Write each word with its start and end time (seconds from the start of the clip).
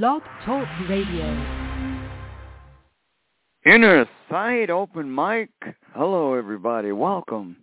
Blog 0.00 0.22
Talk 0.46 0.66
Radio. 0.88 1.26
Inner 3.66 4.08
Sight 4.30 4.70
Open 4.70 5.14
Mic. 5.14 5.50
Hello, 5.94 6.32
everybody. 6.32 6.92
Welcome. 6.92 7.58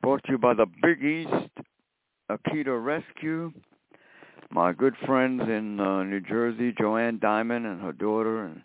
Brought 0.00 0.24
to 0.24 0.32
you 0.32 0.38
by 0.38 0.54
the 0.54 0.64
Big 0.82 1.04
East 1.04 1.50
Akita 2.30 2.82
Rescue. 2.82 3.52
My 4.50 4.72
good 4.72 4.94
friends 5.04 5.42
in 5.42 5.78
uh, 5.78 6.02
New 6.04 6.20
Jersey, 6.20 6.72
Joanne 6.80 7.18
Diamond 7.18 7.66
and 7.66 7.82
her 7.82 7.92
daughter, 7.92 8.46
and 8.46 8.62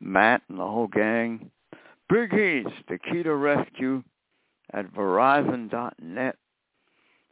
Matt 0.00 0.40
and 0.48 0.58
the 0.58 0.64
whole 0.66 0.88
gang. 0.88 1.50
Big 2.08 2.32
East 2.32 2.88
Akita 2.88 3.38
Rescue 3.38 4.02
at 4.72 4.90
Verizon.net. 4.94 6.36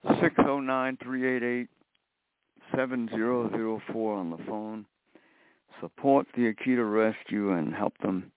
609-388-7004 0.04 1.68
on 3.96 4.30
the 4.30 4.45
phone. 4.46 4.84
Support 5.80 6.26
the 6.34 6.52
Akita 6.52 6.91
Rescue 6.91 7.52
and 7.52 7.74
help 7.74 7.96
them. 7.98 8.30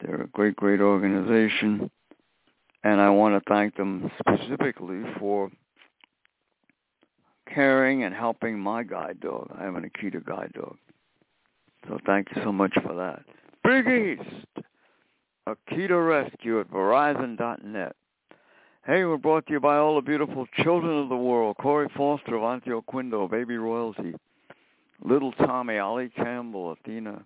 They're 0.00 0.22
a 0.22 0.28
great, 0.28 0.56
great 0.56 0.80
organization. 0.80 1.90
And 2.82 3.00
I 3.00 3.08
want 3.10 3.34
to 3.34 3.50
thank 3.50 3.76
them 3.76 4.10
specifically 4.18 5.02
for 5.18 5.50
caring 7.52 8.04
and 8.04 8.14
helping 8.14 8.58
my 8.58 8.82
guide 8.82 9.20
dog. 9.20 9.50
I 9.58 9.64
have 9.64 9.76
an 9.76 9.88
Akita 9.88 10.24
guide 10.24 10.52
dog. 10.54 10.76
So 11.88 11.98
thank 12.06 12.28
you 12.34 12.42
so 12.42 12.52
much 12.52 12.74
for 12.82 12.94
that. 12.94 13.22
Big 13.62 13.86
East, 13.86 14.66
Akita 15.48 16.06
Rescue 16.06 16.60
at 16.60 16.70
Verizon.net. 16.70 17.96
Hey, 18.86 19.04
we're 19.04 19.16
brought 19.16 19.46
to 19.46 19.52
you 19.54 19.60
by 19.60 19.76
all 19.78 19.94
the 19.94 20.02
beautiful 20.02 20.46
children 20.62 20.98
of 20.98 21.08
the 21.08 21.16
world. 21.16 21.56
Corey 21.58 21.88
Foster, 21.96 22.32
Avantio 22.32 22.82
Quindo, 22.84 23.30
Baby 23.30 23.56
Royalty, 23.56 24.14
Little 25.02 25.32
Tommy, 25.32 25.78
Ollie 25.78 26.10
Campbell, 26.10 26.72
Athena. 26.72 27.22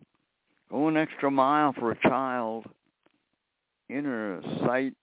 Go 0.70 0.88
an 0.88 0.96
extra 0.96 1.30
mile 1.30 1.72
for 1.72 1.92
a 1.92 2.00
child. 2.00 2.66
Inner 3.88 4.42
sight 4.60 4.94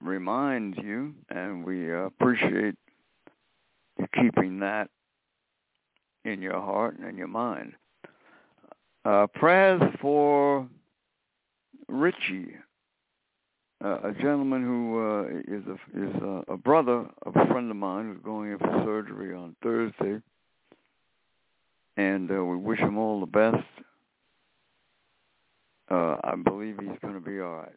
reminds 0.00 0.76
you, 0.78 1.14
and 1.30 1.64
we 1.64 1.92
appreciate 1.92 2.74
you 3.98 4.06
keeping 4.14 4.60
that 4.60 4.90
in 6.24 6.42
your 6.42 6.60
heart 6.60 6.98
and 6.98 7.08
in 7.08 7.16
your 7.16 7.28
mind. 7.28 7.72
Uh, 9.04 9.26
prayers 9.34 9.82
for 10.00 10.66
Richie, 11.88 12.54
uh, 13.84 13.98
a 14.02 14.12
gentleman 14.12 14.62
who 14.62 14.98
uh, 14.98 15.24
is 15.46 15.62
a 15.66 15.74
is 15.98 16.14
a, 16.22 16.52
a 16.52 16.56
brother 16.56 17.06
of 17.22 17.36
a 17.36 17.46
friend 17.46 17.70
of 17.70 17.76
mine 17.76 18.08
who's 18.08 18.24
going 18.24 18.52
in 18.52 18.58
for 18.58 18.82
surgery 18.84 19.34
on 19.34 19.54
Thursday, 19.62 20.22
and 21.96 22.30
uh, 22.30 22.44
we 22.44 22.56
wish 22.56 22.78
him 22.78 22.98
all 22.98 23.20
the 23.20 23.26
best. 23.26 23.64
Uh, 25.90 26.16
I 26.24 26.34
believe 26.42 26.76
he's 26.80 26.98
going 27.02 27.14
to 27.14 27.20
be 27.20 27.40
all 27.40 27.56
right. 27.56 27.76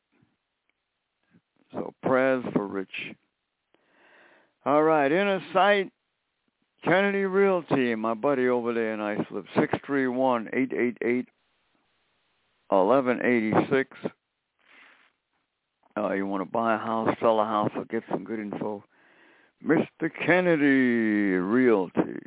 So 1.74 1.94
prayers 2.02 2.46
for 2.54 2.66
Rich. 2.66 3.14
All 4.66 4.84
right, 4.84 5.12
inner 5.12 5.42
sight, 5.54 5.92
Kennedy 6.84 7.26
Realty, 7.26 7.96
my 7.96 8.14
buddy 8.14 8.48
over 8.48 8.74
there 8.74 8.94
in 8.94 9.00
Islip, 9.00 9.46
six 9.58 9.74
three 9.86 10.08
one 10.08 10.50
eight 10.54 10.74
eight 10.74 10.98
eight 11.04 11.28
eleven 12.72 13.22
eighty 13.24 13.54
six. 13.70 13.96
Uh, 15.98 16.14
you 16.14 16.28
want 16.28 16.42
to 16.42 16.52
buy 16.52 16.76
a 16.76 16.78
house, 16.78 17.16
sell 17.20 17.40
a 17.40 17.46
house, 17.46 17.72
or 17.76 17.86
get 17.86 18.04
some 18.12 18.24
good 18.24 18.40
info, 18.40 18.84
Mr. 19.66 20.12
Kennedy 20.26 21.38
Realty. 21.38 22.20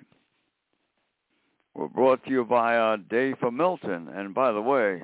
We're 1.81 1.89
brought 1.89 2.23
to 2.25 2.31
you 2.31 2.45
by 2.45 2.77
uh, 2.77 2.98
Dave 3.09 3.36
for 3.41 3.50
Milton. 3.50 4.09
And 4.14 4.34
by 4.34 4.53
the 4.53 4.61
way, 4.61 5.03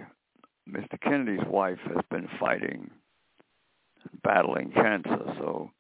Mr. 0.71 1.01
Kennedy's 1.01 1.47
wife 1.49 1.79
has 1.87 2.05
been 2.11 2.29
fighting, 2.39 2.91
battling 4.23 4.73
cancer, 4.73 5.23
so 5.39 5.71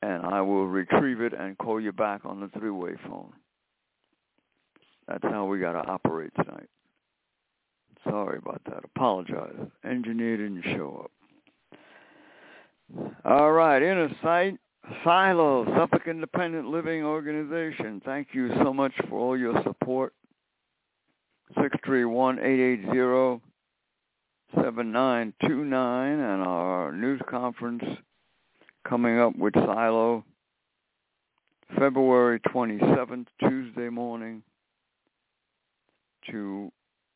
and 0.00 0.24
I 0.24 0.40
will 0.40 0.66
retrieve 0.66 1.20
it 1.20 1.34
and 1.34 1.58
call 1.58 1.78
you 1.78 1.92
back 1.92 2.22
on 2.24 2.40
the 2.40 2.48
three-way 2.58 2.92
phone. 3.06 3.34
That's 5.06 5.24
how 5.24 5.44
we 5.44 5.58
got 5.58 5.72
to 5.72 5.86
operate 5.86 6.32
tonight. 6.36 6.70
Sorry 8.04 8.38
about 8.38 8.62
that. 8.64 8.82
Apologize. 8.96 9.54
Engineer 9.84 10.38
didn't 10.38 10.62
show 10.74 11.04
up. 11.04 11.10
All 13.26 13.52
right, 13.52 13.82
Inner 13.82 14.08
Sight, 14.22 14.58
Silo, 15.04 15.66
Suffolk 15.76 16.06
Independent 16.06 16.68
Living 16.68 17.04
Organization. 17.04 18.00
Thank 18.06 18.28
you 18.32 18.48
so 18.62 18.72
much 18.72 18.92
for 19.10 19.18
all 19.18 19.36
your 19.36 19.62
support. 19.64 20.14
631-880-6004. 21.56 23.40
7929 24.54 26.20
and 26.20 26.42
our 26.42 26.92
news 26.92 27.20
conference 27.28 27.82
coming 28.86 29.18
up 29.18 29.34
with 29.36 29.54
Silo 29.54 30.24
February 31.78 32.38
27th, 32.40 33.26
Tuesday 33.40 33.88
morning, 33.88 34.42
to 36.30 36.70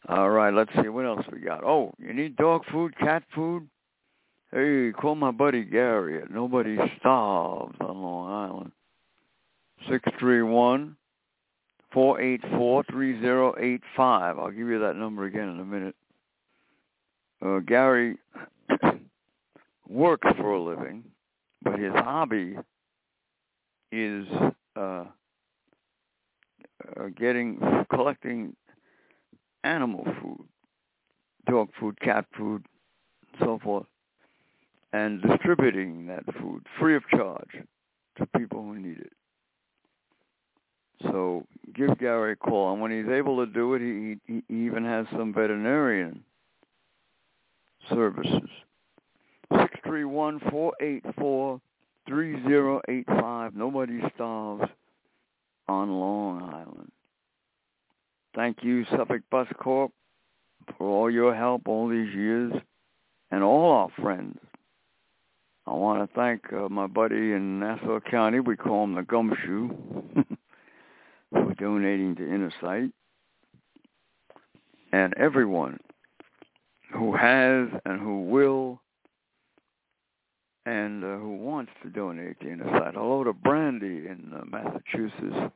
All 0.09 0.31
right, 0.31 0.53
let's 0.53 0.71
see 0.83 0.89
what 0.89 1.07
else 1.07 1.25
we 1.33 1.41
got. 1.41 1.65
Oh, 1.65 1.95
you 1.99 2.13
need 2.13 2.37
dog 2.37 2.63
food, 2.71 2.97
cat 2.99 3.23
food? 3.35 3.69
Hey, 4.53 4.93
call 4.93 5.15
my 5.15 5.31
buddy 5.31 5.65
Gary 5.65 6.23
at 6.23 6.31
Nobody 6.31 6.77
Starves 6.99 7.77
on 7.81 8.03
Long 8.03 8.31
Island. 8.31 8.73
Six 9.89 10.05
three 10.19 10.43
one 10.43 10.97
four 11.93 12.21
eight 12.21 12.43
four 12.51 12.85
three 12.91 13.21
zero 13.21 13.55
eight 13.59 13.83
five. 13.97 14.39
I'll 14.39 14.51
give 14.51 14.69
you 14.69 14.79
that 14.81 14.97
number 14.97 15.25
again 15.25 15.49
in 15.49 15.61
a 15.61 15.65
minute. 15.65 15.97
Uh, 17.43 17.59
Gary 17.61 18.17
works 19.89 20.29
for 20.37 20.53
a 20.53 20.63
living, 20.63 21.05
but 21.63 21.79
his 21.79 21.93
hobby 21.93 22.57
is 23.93 24.27
uh, 24.77 24.81
uh, 24.81 25.05
getting 27.17 27.59
collecting 27.91 28.55
animal 29.63 30.05
food, 30.21 30.45
dog 31.49 31.69
food, 31.79 31.99
cat 32.01 32.27
food, 32.37 32.65
and 33.33 33.41
so 33.41 33.59
forth, 33.63 33.87
and 34.93 35.23
distributing 35.23 36.07
that 36.07 36.25
food 36.41 36.67
free 36.79 36.97
of 36.97 37.03
charge 37.09 37.51
to 38.17 38.27
people 38.39 38.63
who 38.63 38.77
need 38.77 38.99
it. 38.99 39.13
So 41.03 41.47
give 41.75 41.99
Gary 41.99 42.33
a 42.33 42.37
call, 42.37 42.73
and 42.73 42.81
when 42.81 42.91
he's 42.91 43.11
able 43.13 43.45
to 43.45 43.53
do 43.53 43.75
it, 43.75 43.81
he, 43.81 44.17
he 44.27 44.65
even 44.67 44.85
has 44.85 45.07
some 45.13 45.35
veterinarian 45.35 46.25
services. 47.89 48.49
Six 49.53 49.75
three 49.87 50.05
one 50.05 50.41
four 50.51 50.73
eight 50.81 51.05
four 51.19 51.61
three 52.07 52.43
zero 52.47 52.81
eight 52.89 53.07
five. 53.07 53.55
Nobody 53.55 54.01
starves 54.15 54.65
on 55.69 55.91
Long 55.91 56.43
Island. 56.43 56.91
Thank 58.35 58.59
you, 58.63 58.85
Suffolk 58.91 59.23
Bus 59.31 59.47
Corp, 59.59 59.93
for 60.77 60.89
all 60.89 61.11
your 61.11 61.35
help 61.35 61.69
all 61.69 61.89
these 61.89 62.13
years, 62.15 62.53
and 63.31 63.43
all 63.43 63.71
our 63.73 64.03
friends. 64.03 64.39
I 65.67 65.73
want 65.73 66.09
to 66.09 66.15
thank 66.15 66.53
uh, 66.53 66.69
my 66.69 66.87
buddy 66.87 67.33
in 67.33 67.61
Nassau 67.61 68.01
County. 68.01 68.41
We 68.41 68.57
call 68.57 68.85
him 68.85 68.95
the 68.97 69.03
Gumshoe 69.03 69.71
for 71.31 71.55
donating 71.55 72.17
to 72.17 72.23
Inner 72.23 72.53
Sight, 72.61 72.91
and 74.93 75.15
everyone 75.17 75.79
who 76.95 77.15
has 77.17 77.69
and 77.85 78.01
who 78.01 78.23
will 78.23 78.81
and 80.67 81.05
uh, 81.05 81.19
who 81.19 81.37
wants 81.37 81.73
to 81.83 81.91
donate 81.91 82.41
to 82.41 82.57
Sight. 82.79 82.95
Hello 82.95 83.25
to 83.25 83.33
Brandy 83.33 84.07
in 84.07 84.33
uh, 84.35 84.45
Massachusetts, 84.47 85.53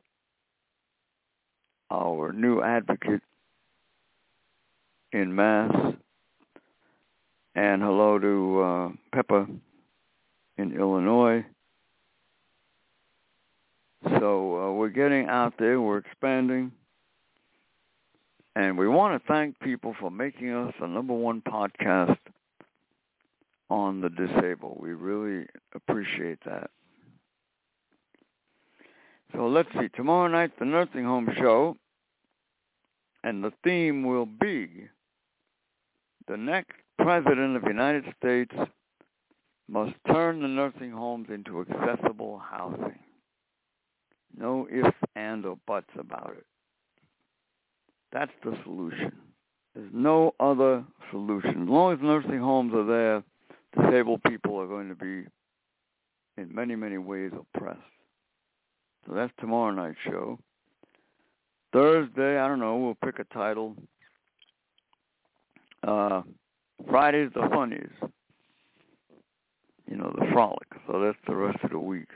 our 1.89 2.31
new 2.31 2.61
advocate 2.61 3.21
in 5.11 5.33
Mass. 5.33 5.73
And 7.55 7.81
hello 7.81 8.19
to 8.19 8.61
uh, 8.61 8.89
Pepper 9.13 9.47
in 10.57 10.79
Illinois. 10.79 11.43
So 14.19 14.69
uh, 14.69 14.71
we're 14.73 14.89
getting 14.89 15.25
out 15.27 15.55
there. 15.57 15.81
We're 15.81 15.97
expanding. 15.97 16.71
And 18.59 18.77
we 18.77 18.89
want 18.89 19.23
to 19.23 19.25
thank 19.25 19.57
people 19.61 19.95
for 20.01 20.11
making 20.11 20.49
us 20.49 20.73
the 20.81 20.87
number 20.87 21.13
one 21.13 21.41
podcast 21.41 22.17
on 23.69 24.01
the 24.01 24.09
disabled. 24.09 24.79
We 24.81 24.91
really 24.91 25.45
appreciate 25.73 26.39
that. 26.43 26.69
So 29.33 29.47
let's 29.47 29.69
see. 29.79 29.87
Tomorrow 29.95 30.27
night, 30.27 30.51
the 30.59 30.65
nursing 30.65 31.05
home 31.05 31.29
show, 31.37 31.77
and 33.23 33.41
the 33.41 33.53
theme 33.63 34.03
will 34.03 34.25
be 34.25 34.89
the 36.27 36.35
next 36.35 36.75
president 36.97 37.55
of 37.55 37.61
the 37.61 37.69
United 37.69 38.13
States 38.17 38.53
must 39.69 39.93
turn 40.11 40.41
the 40.41 40.49
nursing 40.49 40.91
homes 40.91 41.27
into 41.33 41.61
accessible 41.61 42.39
housing. 42.39 42.99
No 44.37 44.67
ifs, 44.69 44.97
and, 45.15 45.45
or 45.45 45.57
buts 45.65 45.91
about 45.97 46.35
it. 46.37 46.45
That's 48.11 48.31
the 48.43 48.57
solution. 48.63 49.11
There's 49.75 49.91
no 49.93 50.33
other 50.39 50.83
solution. 51.11 51.63
As 51.63 51.69
long 51.69 51.93
as 51.93 51.99
nursing 52.01 52.39
homes 52.39 52.73
are 52.73 52.85
there, 52.85 53.23
disabled 53.77 54.21
people 54.23 54.57
are 54.59 54.67
going 54.67 54.89
to 54.89 54.95
be 54.95 55.27
in 56.37 56.53
many, 56.53 56.75
many 56.75 56.97
ways 56.97 57.31
oppressed. 57.33 57.79
So 59.07 59.13
that's 59.13 59.31
tomorrow 59.39 59.71
night's 59.71 59.97
show. 60.03 60.39
Thursday, 61.71 62.39
I 62.39 62.47
don't 62.47 62.59
know, 62.59 62.77
we'll 62.77 62.95
pick 62.95 63.19
a 63.19 63.33
title. 63.33 63.75
Uh, 65.87 66.23
Friday's 66.89 67.31
the 67.35 67.47
funnies. 67.53 67.91
You 69.89 69.97
know, 69.97 70.13
the 70.17 70.25
frolic. 70.31 70.67
So 70.87 70.99
that's 70.99 71.17
the 71.27 71.35
rest 71.35 71.59
of 71.63 71.71
the 71.71 71.79
week. 71.79 72.09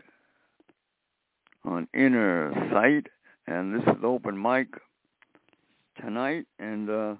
On 1.65 1.88
Inner 1.93 2.51
Sight, 2.71 3.07
and 3.47 3.73
this 3.73 3.83
is 3.95 4.03
open 4.03 4.41
mic 4.41 4.67
tonight 6.01 6.45
and 6.59 6.89
uh 6.89 7.15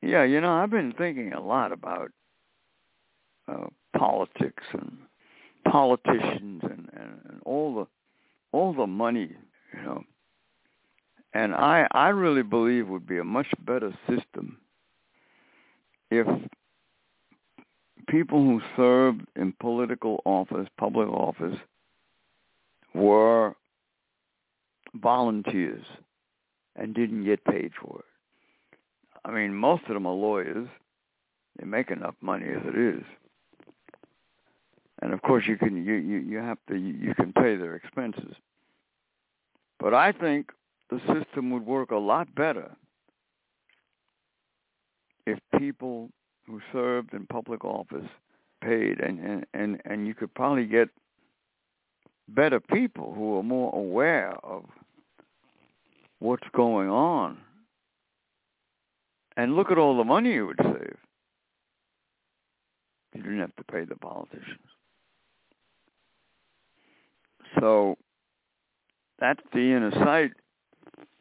yeah, 0.00 0.22
you 0.22 0.40
know, 0.40 0.52
I've 0.52 0.70
been 0.70 0.92
thinking 0.96 1.32
a 1.32 1.40
lot 1.40 1.72
about 1.72 2.10
uh 3.48 3.66
politics 3.96 4.62
and 4.72 4.98
politicians 5.68 6.62
and, 6.62 6.88
and, 6.92 7.20
and 7.28 7.40
all 7.44 7.74
the 7.74 7.86
all 8.52 8.72
the 8.72 8.86
money, 8.86 9.30
you 9.74 9.82
know. 9.82 10.02
And 11.34 11.54
I 11.54 11.86
I 11.92 12.08
really 12.08 12.42
believe 12.42 12.88
would 12.88 13.06
be 13.06 13.18
a 13.18 13.24
much 13.24 13.48
better 13.66 13.92
system 14.08 14.58
if 16.10 16.26
people 18.08 18.42
who 18.42 18.60
served 18.76 19.22
in 19.36 19.52
political 19.60 20.22
office, 20.24 20.68
public 20.78 21.08
office, 21.08 21.56
were 22.94 23.54
volunteers 24.94 25.84
and 26.78 26.94
didn't 26.94 27.24
get 27.24 27.44
paid 27.44 27.72
for 27.80 28.00
it. 28.00 28.06
I 29.24 29.32
mean, 29.32 29.54
most 29.54 29.82
of 29.88 29.94
them 29.94 30.06
are 30.06 30.14
lawyers. 30.14 30.68
They 31.58 31.66
make 31.66 31.90
enough 31.90 32.14
money 32.22 32.46
as 32.46 32.62
it 32.66 32.78
is. 32.78 33.04
and 35.02 35.12
of 35.12 35.22
course 35.22 35.44
you 35.46 35.56
can 35.56 35.84
you 35.84 35.94
you, 35.94 36.18
you 36.18 36.38
have 36.38 36.58
to 36.68 36.76
you 36.76 37.14
can 37.14 37.32
pay 37.32 37.56
their 37.56 37.74
expenses. 37.76 38.34
But 39.80 39.94
I 39.94 40.12
think 40.12 40.52
the 40.90 41.00
system 41.12 41.50
would 41.50 41.66
work 41.66 41.90
a 41.90 41.96
lot 41.96 42.34
better 42.34 42.70
if 45.26 45.38
people 45.58 46.10
who 46.46 46.60
served 46.72 47.14
in 47.14 47.26
public 47.26 47.64
office 47.64 48.08
paid 48.62 49.00
and 49.00 49.20
and 49.20 49.46
and, 49.54 49.80
and 49.84 50.06
you 50.06 50.14
could 50.14 50.34
probably 50.34 50.66
get 50.66 50.88
better 52.28 52.60
people 52.60 53.14
who 53.14 53.38
are 53.38 53.42
more 53.42 53.74
aware 53.74 54.34
of 54.44 54.64
what's 56.18 56.46
going 56.54 56.88
on. 56.88 57.38
And 59.36 59.54
look 59.54 59.70
at 59.70 59.78
all 59.78 59.96
the 59.96 60.04
money 60.04 60.32
you 60.32 60.46
would 60.46 60.60
save. 60.60 60.96
You 63.14 63.22
didn't 63.22 63.40
have 63.40 63.56
to 63.56 63.64
pay 63.64 63.84
the 63.84 63.96
politicians. 63.96 64.58
So 67.58 67.96
that's 69.18 69.40
the 69.52 69.60
inner 69.60 69.92
sight 69.92 70.32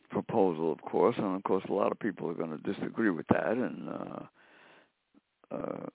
proposal, 0.10 0.72
of 0.72 0.82
course, 0.82 1.16
and 1.18 1.36
of 1.36 1.44
course 1.44 1.64
a 1.70 1.74
lot 1.74 1.92
of 1.92 2.00
people 2.00 2.30
are 2.30 2.34
going 2.34 2.58
to 2.58 2.74
disagree 2.74 3.10
with 3.10 3.28
that, 3.28 3.52
and 3.52 3.90
uh, 3.90 5.56
uh, 5.56 5.86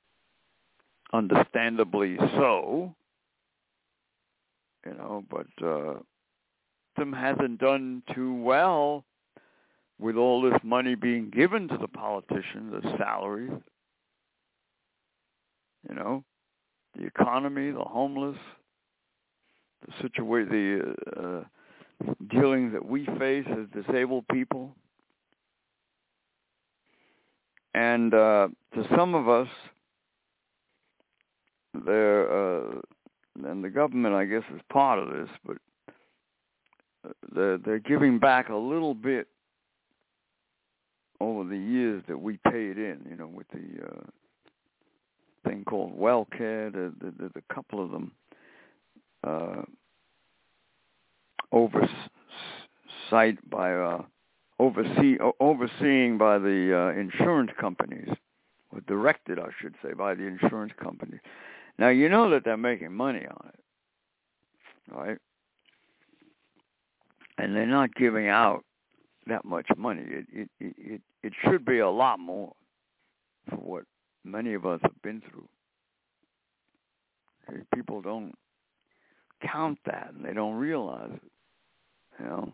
understandably 1.12 2.16
so. 2.36 2.94
You 4.86 4.94
know, 4.94 5.24
but 5.30 5.46
uh, 5.64 5.94
system 7.02 7.12
hasn't 7.12 7.58
done 7.58 8.02
too 8.14 8.34
well 8.34 9.04
with 9.98 10.16
all 10.16 10.42
this 10.42 10.58
money 10.62 10.94
being 10.94 11.30
given 11.30 11.68
to 11.68 11.76
the 11.78 11.88
politicians, 11.88 12.72
the 12.72 12.96
salaries. 12.98 13.50
You 15.88 15.94
know, 15.96 16.24
the 16.96 17.04
economy, 17.04 17.70
the 17.72 17.82
homeless, 17.82 18.36
the 19.86 19.92
situation, 20.00 20.94
the 21.16 21.20
uh, 21.20 22.12
dealings 22.30 22.72
that 22.72 22.84
we 22.84 23.06
face 23.18 23.46
as 23.50 23.84
disabled 23.84 24.24
people. 24.30 24.74
And 27.74 28.14
uh, 28.14 28.48
to 28.74 28.86
some 28.96 29.14
of 29.14 29.28
us, 29.28 29.48
there, 31.84 32.30
uh, 32.30 32.80
and 33.44 33.64
the 33.64 33.70
government, 33.70 34.14
I 34.14 34.26
guess, 34.26 34.42
is 34.54 34.60
part 34.70 34.98
of 34.98 35.08
this, 35.08 35.28
but 35.44 35.56
they're, 37.34 37.58
they're 37.58 37.78
giving 37.78 38.18
back 38.18 38.48
a 38.48 38.56
little 38.56 38.94
bit 38.94 39.28
over 41.20 41.48
the 41.48 41.56
years 41.58 42.02
that 42.08 42.18
we 42.18 42.38
paid 42.50 42.78
in, 42.78 43.00
you 43.08 43.16
know, 43.16 43.28
with 43.28 43.46
the 43.52 43.84
uh, 43.86 45.48
thing 45.48 45.64
called 45.64 45.98
WellCare. 45.98 46.72
There's, 46.72 46.92
there's 47.00 47.32
a 47.36 47.54
couple 47.54 47.84
of 47.84 47.90
them. 47.90 48.12
Uh, 49.24 49.62
oversight 51.52 51.88
by 53.50 53.74
uh, 53.74 54.02
oversee 54.58 55.18
overseeing 55.38 56.18
by 56.18 56.38
the 56.38 56.92
uh, 56.96 56.98
insurance 56.98 57.50
companies, 57.60 58.08
or 58.72 58.80
directed, 58.88 59.38
I 59.38 59.48
should 59.60 59.74
say, 59.82 59.92
by 59.92 60.14
the 60.14 60.24
insurance 60.24 60.72
companies. 60.82 61.20
Now 61.78 61.90
you 61.90 62.08
know 62.08 62.30
that 62.30 62.44
they're 62.44 62.56
making 62.56 62.92
money 62.92 63.26
on 63.26 63.48
it, 63.48 64.94
right? 64.94 65.18
And 67.38 67.56
they're 67.56 67.66
not 67.66 67.94
giving 67.94 68.28
out 68.28 68.64
that 69.26 69.44
much 69.44 69.66
money. 69.76 70.02
It 70.04 70.26
it 70.32 70.50
it 70.60 71.00
it 71.22 71.32
should 71.44 71.64
be 71.64 71.78
a 71.78 71.88
lot 71.88 72.18
more 72.18 72.52
for 73.48 73.56
what 73.56 73.84
many 74.24 74.54
of 74.54 74.66
us 74.66 74.80
have 74.82 75.00
been 75.02 75.22
through. 75.30 75.48
People 77.74 78.00
don't 78.00 78.34
count 79.42 79.78
that 79.86 80.12
and 80.14 80.24
they 80.24 80.32
don't 80.32 80.54
realize 80.54 81.10
it. 81.12 81.32
You 82.20 82.26
know. 82.26 82.52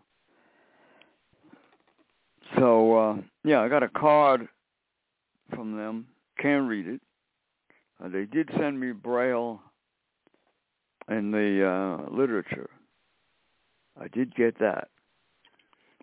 So 2.57 2.97
uh 2.97 3.15
yeah, 3.43 3.61
I 3.61 3.69
got 3.69 3.83
a 3.83 3.89
card 3.89 4.47
from 5.53 5.75
them. 5.75 6.07
Can't 6.39 6.67
read 6.67 6.87
it. 6.87 7.01
Uh, 8.03 8.09
they 8.09 8.25
did 8.25 8.49
send 8.57 8.79
me 8.79 8.91
braille 8.91 9.61
in 11.09 11.31
the 11.31 11.65
uh 11.67 12.11
literature. 12.11 12.69
I 13.99 14.07
did 14.07 14.35
get 14.35 14.59
that. 14.59 14.89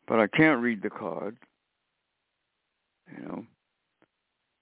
But 0.06 0.20
I 0.20 0.26
can't 0.26 0.62
read 0.62 0.82
the 0.82 0.90
card. 0.90 1.36
You 3.12 3.26
know. 3.26 3.46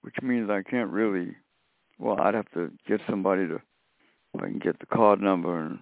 Which 0.02 0.16
means 0.22 0.50
I 0.50 0.62
can't 0.62 0.90
really 0.90 1.34
well, 1.98 2.20
I'd 2.20 2.34
have 2.34 2.50
to 2.54 2.70
get 2.86 3.00
somebody 3.08 3.46
to 3.46 3.60
if 4.34 4.42
I 4.42 4.46
can 4.46 4.58
get 4.58 4.78
the 4.80 4.86
card 4.86 5.20
number 5.20 5.60
and 5.60 5.78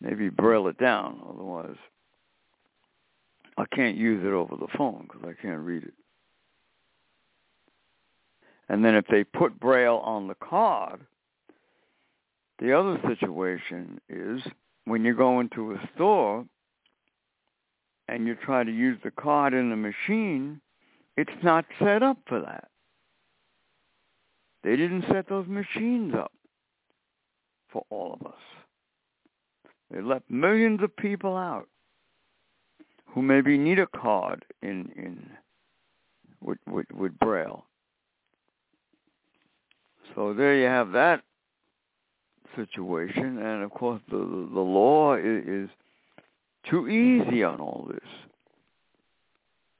maybe 0.00 0.28
braille 0.28 0.68
it 0.68 0.78
down. 0.78 1.20
Otherwise, 1.28 1.76
I 3.56 3.64
can't 3.74 3.96
use 3.96 4.24
it 4.24 4.32
over 4.32 4.54
the 4.56 4.68
phone 4.76 5.08
because 5.08 5.22
I 5.26 5.40
can't 5.40 5.60
read 5.60 5.84
it. 5.84 5.94
And 8.68 8.84
then 8.84 8.94
if 8.94 9.06
they 9.06 9.24
put 9.24 9.58
braille 9.58 10.02
on 10.04 10.28
the 10.28 10.34
card, 10.34 11.00
the 12.58 12.78
other 12.78 13.00
situation 13.08 13.98
is 14.10 14.42
when 14.88 15.04
you 15.04 15.14
go 15.14 15.40
into 15.40 15.72
a 15.72 15.90
store 15.94 16.44
and 18.08 18.26
you 18.26 18.34
try 18.34 18.64
to 18.64 18.70
use 18.70 18.98
the 19.04 19.10
card 19.10 19.54
in 19.54 19.70
the 19.70 19.76
machine, 19.76 20.60
it's 21.16 21.42
not 21.42 21.64
set 21.78 22.02
up 22.02 22.18
for 22.26 22.40
that. 22.40 22.68
They 24.64 24.76
didn't 24.76 25.04
set 25.10 25.28
those 25.28 25.46
machines 25.46 26.14
up 26.14 26.32
for 27.70 27.84
all 27.90 28.18
of 28.18 28.26
us. 28.26 28.40
They 29.90 30.00
left 30.00 30.30
millions 30.30 30.82
of 30.82 30.94
people 30.96 31.36
out 31.36 31.68
who 33.06 33.22
maybe 33.22 33.56
need 33.56 33.78
a 33.78 33.86
card 33.86 34.44
in 34.62 34.90
in 34.96 35.30
with 36.40 36.58
with, 36.66 36.86
with 36.92 37.18
Braille. 37.18 37.64
So 40.14 40.34
there 40.34 40.56
you 40.56 40.66
have 40.66 40.92
that 40.92 41.22
situation, 42.56 43.38
and 43.38 43.62
of 43.62 43.70
course 43.70 44.00
the 44.10 44.16
the 44.16 44.60
law 44.60 45.14
is, 45.14 45.44
is 45.46 45.70
too 46.68 46.88
easy 46.88 47.42
on 47.42 47.60
all 47.60 47.86
this. 47.90 48.08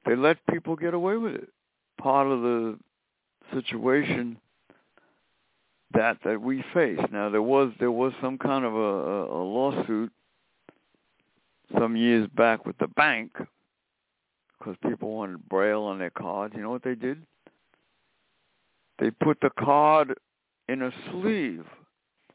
They 0.07 0.17
let 0.17 0.39
people 0.51 0.77
get 0.77 0.95
away 0.95 1.17
with 1.17 1.35
it. 1.35 1.49
Part 2.01 2.27
of 2.29 2.41
the 2.43 2.79
situation 3.53 4.39
that 5.95 6.19
that 6.25 6.41
we 6.41 6.65
face. 6.75 7.01
Now 7.11 7.29
there 7.31 7.43
was 7.43 7.73
there 7.79 7.93
was 7.93 8.13
some 8.21 8.39
kind 8.39 8.65
of 8.65 8.75
a, 8.75 8.79
a, 8.79 9.43
a 9.43 9.43
lawsuit 9.43 10.13
some 11.79 11.97
years 11.97 12.29
back 12.35 12.65
with 12.67 12.79
the 12.79 12.89
bank 12.89 13.33
because 14.59 14.77
people 14.83 15.11
wanted 15.11 15.49
braille 15.49 15.83
on 15.83 15.99
their 15.99 16.11
cards. 16.11 16.55
You 16.57 16.63
know 16.63 16.71
what 16.71 16.83
they 16.83 16.95
did? 16.95 17.23
They 18.99 19.11
put 19.11 19.41
the 19.41 19.51
card 19.51 20.15
in 20.69 20.83
a 20.83 20.91
sleeve 21.11 21.65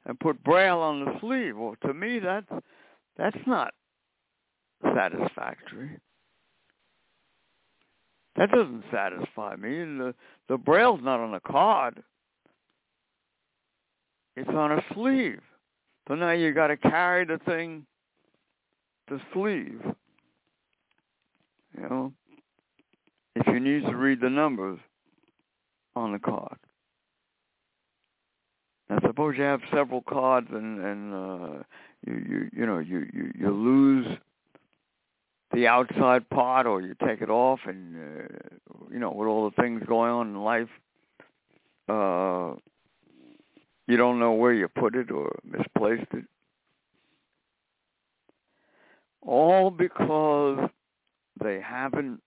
and 0.05 0.19
put 0.19 0.43
braille 0.43 0.79
on 0.79 1.05
the 1.05 1.13
sleeve. 1.19 1.57
Well, 1.57 1.75
to 1.85 1.93
me, 1.93 2.19
that's 2.19 2.47
that's 3.17 3.37
not 3.47 3.73
satisfactory. 4.95 5.99
That 8.35 8.49
doesn't 8.51 8.83
satisfy 8.91 9.55
me. 9.55 9.69
The 9.69 10.13
the 10.49 10.57
braille's 10.57 11.01
not 11.03 11.19
on 11.19 11.31
the 11.31 11.39
card. 11.39 12.03
It's 14.35 14.49
on 14.49 14.71
a 14.71 14.83
sleeve. 14.93 15.41
So 16.07 16.15
now 16.15 16.31
you 16.31 16.53
got 16.53 16.67
to 16.67 16.77
carry 16.77 17.25
the 17.25 17.39
thing, 17.45 17.85
the 19.07 19.19
sleeve. 19.33 19.79
You 21.77 21.89
know, 21.89 22.13
if 23.35 23.47
you 23.47 23.59
need 23.59 23.83
to 23.85 23.95
read 23.95 24.19
the 24.21 24.29
numbers 24.29 24.79
on 25.95 26.11
the 26.11 26.19
card. 26.19 26.52
Suppose 29.13 29.35
you 29.37 29.43
have 29.43 29.61
several 29.71 30.01
cards 30.01 30.47
and 30.51 30.83
and 30.83 31.13
uh, 31.13 31.63
you 32.07 32.15
you 32.15 32.49
you 32.51 32.65
know 32.65 32.79
you 32.79 33.05
you 33.13 33.31
you 33.37 33.51
lose 33.51 34.07
the 35.53 35.67
outside 35.67 36.27
part 36.29 36.65
or 36.65 36.81
you 36.81 36.95
take 37.05 37.21
it 37.21 37.29
off 37.29 37.59
and 37.67 37.95
uh, 37.95 38.27
you 38.91 38.97
know 38.97 39.11
with 39.11 39.27
all 39.27 39.51
the 39.51 39.61
things 39.61 39.83
going 39.87 40.09
on 40.09 40.29
in 40.29 40.41
life 40.41 40.67
uh 41.89 42.53
you 43.87 43.97
don't 43.97 44.19
know 44.19 44.31
where 44.31 44.53
you 44.53 44.67
put 44.67 44.95
it 44.95 45.11
or 45.11 45.37
misplaced 45.43 46.11
it. 46.13 46.25
All 49.21 49.69
because 49.69 50.69
they 51.43 51.59
haven't 51.61 52.21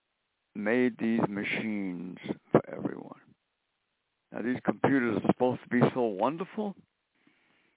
made 0.55 0.97
these 0.99 1.19
machines 1.27 2.17
for 2.51 2.61
everyone. 2.71 3.16
Now 4.37 4.43
these 4.43 4.59
computers 4.63 5.17
are 5.17 5.27
supposed 5.31 5.61
to 5.63 5.69
be 5.69 5.81
so 5.95 6.01
wonderful. 6.01 6.75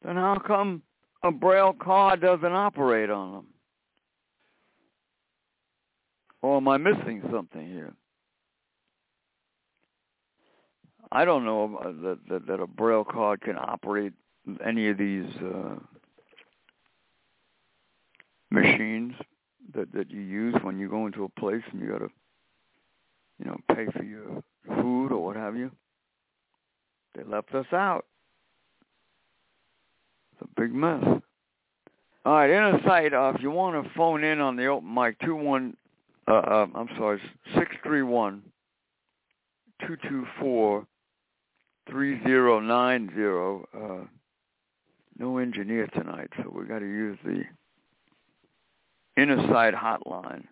Then 0.04 0.16
how 0.16 0.36
come 0.46 0.82
a 1.22 1.30
braille 1.30 1.72
card 1.72 2.20
doesn't 2.20 2.52
operate 2.52 3.08
on 3.08 3.32
them? 3.32 3.46
Or 6.42 6.58
am 6.58 6.68
I 6.68 6.76
missing 6.76 7.22
something 7.32 7.66
here? 7.66 7.94
I 11.12 11.24
don't 11.24 11.44
know 11.44 11.80
that, 12.02 12.18
that, 12.28 12.46
that 12.46 12.60
a 12.60 12.66
braille 12.66 13.04
card 13.04 13.40
can 13.40 13.56
operate 13.56 14.12
any 14.64 14.88
of 14.88 14.98
these 14.98 15.26
uh, 15.42 15.76
machines 18.50 19.14
that 19.74 19.92
that 19.92 20.10
you 20.10 20.20
use 20.20 20.54
when 20.62 20.78
you 20.78 20.88
go 20.88 21.06
into 21.06 21.24
a 21.24 21.40
place 21.40 21.62
and 21.72 21.80
you 21.80 21.88
got 21.88 21.98
to, 21.98 22.10
you 23.38 23.46
know, 23.46 23.56
pay 23.74 23.86
for 23.96 24.02
your 24.02 24.42
food 24.66 25.10
or 25.10 25.24
what 25.24 25.36
have 25.36 25.56
you. 25.56 25.70
They 27.14 27.24
left 27.24 27.54
us 27.54 27.66
out. 27.72 28.04
It's 30.32 30.42
a 30.42 30.60
big 30.60 30.72
mess. 30.72 31.04
All 32.24 32.34
right, 32.34 32.50
inner 32.50 32.80
sight, 32.86 33.14
uh, 33.14 33.32
if 33.34 33.42
you 33.42 33.50
want 33.50 33.82
to 33.82 33.90
phone 33.94 34.22
in 34.24 34.40
on 34.40 34.56
the 34.56 34.66
open 34.66 34.92
mic, 34.92 35.18
two 35.20 35.34
one, 35.34 35.76
uh, 36.28 36.34
uh, 36.34 36.66
I'm 36.74 36.88
sorry, 36.96 37.20
six 37.54 37.74
three 37.82 38.02
one 38.02 38.42
two 39.86 39.96
two 40.08 40.26
four 40.38 40.86
three 41.88 42.22
zero 42.24 42.60
nine 42.60 43.10
zero. 43.14 43.66
Uh, 43.74 44.06
no 45.18 45.38
engineer 45.38 45.86
tonight, 45.88 46.28
so 46.36 46.50
we 46.54 46.64
got 46.64 46.78
to 46.78 46.86
use 46.86 47.18
the 47.24 47.42
inner 49.16 49.46
sight 49.48 49.74
hotline. 49.74 50.44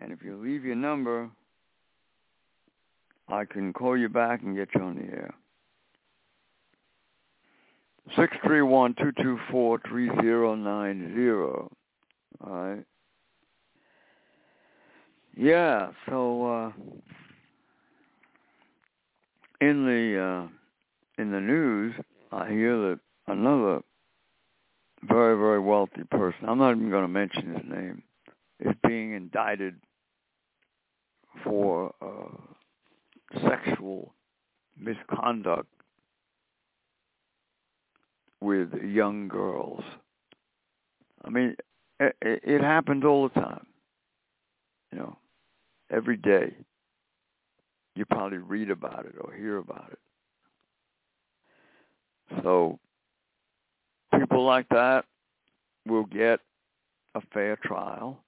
And 0.00 0.12
if 0.12 0.22
you 0.22 0.36
leave 0.36 0.64
your 0.64 0.76
number, 0.76 1.30
I 3.28 3.44
can 3.44 3.72
call 3.72 3.96
you 3.96 4.08
back 4.08 4.42
and 4.42 4.56
get 4.56 4.68
you 4.74 4.82
on 4.82 4.96
the 4.96 5.04
air. 5.04 5.34
Six 8.16 8.34
three 8.44 8.62
one 8.62 8.94
two 8.94 9.12
two 9.22 9.38
four 9.50 9.80
three 9.86 10.10
zero 10.20 10.54
nine 10.54 11.12
zero. 11.14 11.70
All 12.44 12.52
right. 12.52 12.84
Yeah. 15.36 15.90
So 16.08 16.46
uh, 16.46 16.72
in 19.60 19.84
the 19.84 20.48
uh, 20.48 21.22
in 21.22 21.30
the 21.30 21.40
news, 21.40 21.94
I 22.32 22.48
hear 22.48 22.76
that 22.78 23.00
another 23.26 23.82
very 25.02 25.36
very 25.36 25.60
wealthy 25.60 26.04
person. 26.10 26.48
I'm 26.48 26.58
not 26.58 26.72
even 26.72 26.90
going 26.90 27.04
to 27.04 27.08
mention 27.08 27.54
his 27.54 27.64
name. 27.70 28.02
Is 28.60 28.74
being 28.86 29.12
indicted 29.12 29.76
for 31.44 31.94
uh, 32.02 32.54
sexual 33.34 34.14
misconduct 34.76 35.68
with 38.40 38.72
young 38.82 39.28
girls. 39.28 39.82
I 41.24 41.30
mean, 41.30 41.56
it, 42.00 42.16
it 42.22 42.60
happens 42.60 43.04
all 43.04 43.28
the 43.28 43.40
time. 43.40 43.66
You 44.92 44.98
know, 44.98 45.18
every 45.90 46.16
day. 46.16 46.54
You 47.94 48.04
probably 48.04 48.38
read 48.38 48.70
about 48.70 49.06
it 49.06 49.16
or 49.20 49.32
hear 49.34 49.58
about 49.58 49.90
it. 49.90 49.98
So 52.42 52.78
people 54.16 54.44
like 54.44 54.68
that 54.70 55.04
will 55.86 56.04
get 56.04 56.40
a 57.14 57.20
fair 57.32 57.56
trial. 57.56 58.22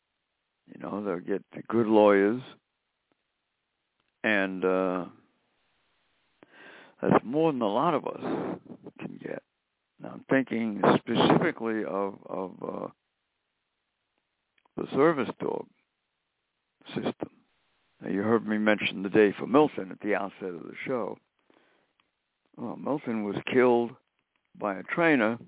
You 0.66 0.80
know, 0.80 1.04
they'll 1.04 1.20
get 1.20 1.44
the 1.54 1.62
good 1.68 1.86
lawyers, 1.86 2.42
and 4.24 4.64
uh, 4.64 5.04
that's 7.02 7.24
more 7.24 7.52
than 7.52 7.62
a 7.62 7.68
lot 7.68 7.94
of 7.94 8.06
us 8.06 8.20
can 8.98 9.18
get. 9.22 9.42
Now, 10.02 10.10
I'm 10.14 10.24
thinking 10.30 10.82
specifically 10.98 11.84
of 11.84 12.14
of 12.26 12.52
uh, 12.62 12.86
the 14.76 14.86
service 14.94 15.30
dog 15.40 15.66
system. 16.94 17.30
Now, 18.00 18.10
you 18.10 18.22
heard 18.22 18.46
me 18.46 18.58
mention 18.58 19.02
the 19.02 19.10
day 19.10 19.34
for 19.38 19.46
Milton 19.46 19.90
at 19.90 20.00
the 20.00 20.14
outset 20.14 20.48
of 20.48 20.62
the 20.62 20.74
show. 20.86 21.18
Well, 22.56 22.76
Milton 22.76 23.24
was 23.24 23.36
killed 23.52 23.90
by 24.58 24.76
a 24.76 24.82
trainer 24.82 25.38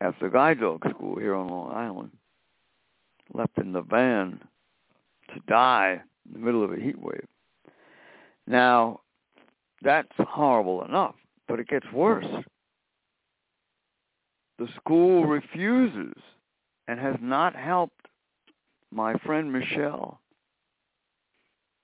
at 0.00 0.14
the 0.20 0.28
guide 0.28 0.60
dog 0.60 0.82
school 0.90 1.18
here 1.18 1.34
on 1.34 1.48
Long 1.48 1.72
Island, 1.72 2.10
left 3.32 3.56
in 3.58 3.72
the 3.72 3.82
van 3.82 4.40
to 5.32 5.40
die 5.46 6.02
in 6.26 6.32
the 6.34 6.44
middle 6.44 6.64
of 6.64 6.72
a 6.72 6.76
heat 6.76 7.00
wave. 7.00 7.26
Now, 8.46 9.00
that's 9.82 10.12
horrible 10.18 10.84
enough, 10.84 11.14
but 11.48 11.60
it 11.60 11.68
gets 11.68 11.86
worse. 11.92 12.26
The 14.58 14.68
school 14.76 15.26
refuses 15.26 16.14
and 16.86 17.00
has 17.00 17.16
not 17.20 17.56
helped 17.56 18.06
my 18.92 19.14
friend 19.24 19.52
Michelle 19.52 20.20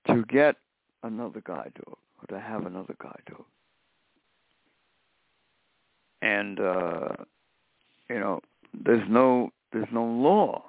to 0.07 0.23
get 0.25 0.55
another 1.03 1.41
guide 1.45 1.73
dog 1.85 1.97
or 2.21 2.37
to 2.37 2.39
have 2.39 2.65
another 2.65 2.95
guide 3.01 3.21
dog. 3.27 3.45
And 6.21 6.59
uh 6.59 7.09
you 8.09 8.19
know, 8.19 8.41
there's 8.73 9.07
no 9.09 9.51
there's 9.71 9.87
no 9.91 10.03
law. 10.03 10.63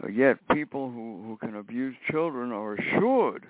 But 0.00 0.14
yet 0.14 0.36
people 0.52 0.90
who, 0.90 1.22
who 1.26 1.36
can 1.36 1.56
abuse 1.56 1.96
children 2.10 2.52
are 2.52 2.74
assured 2.74 3.46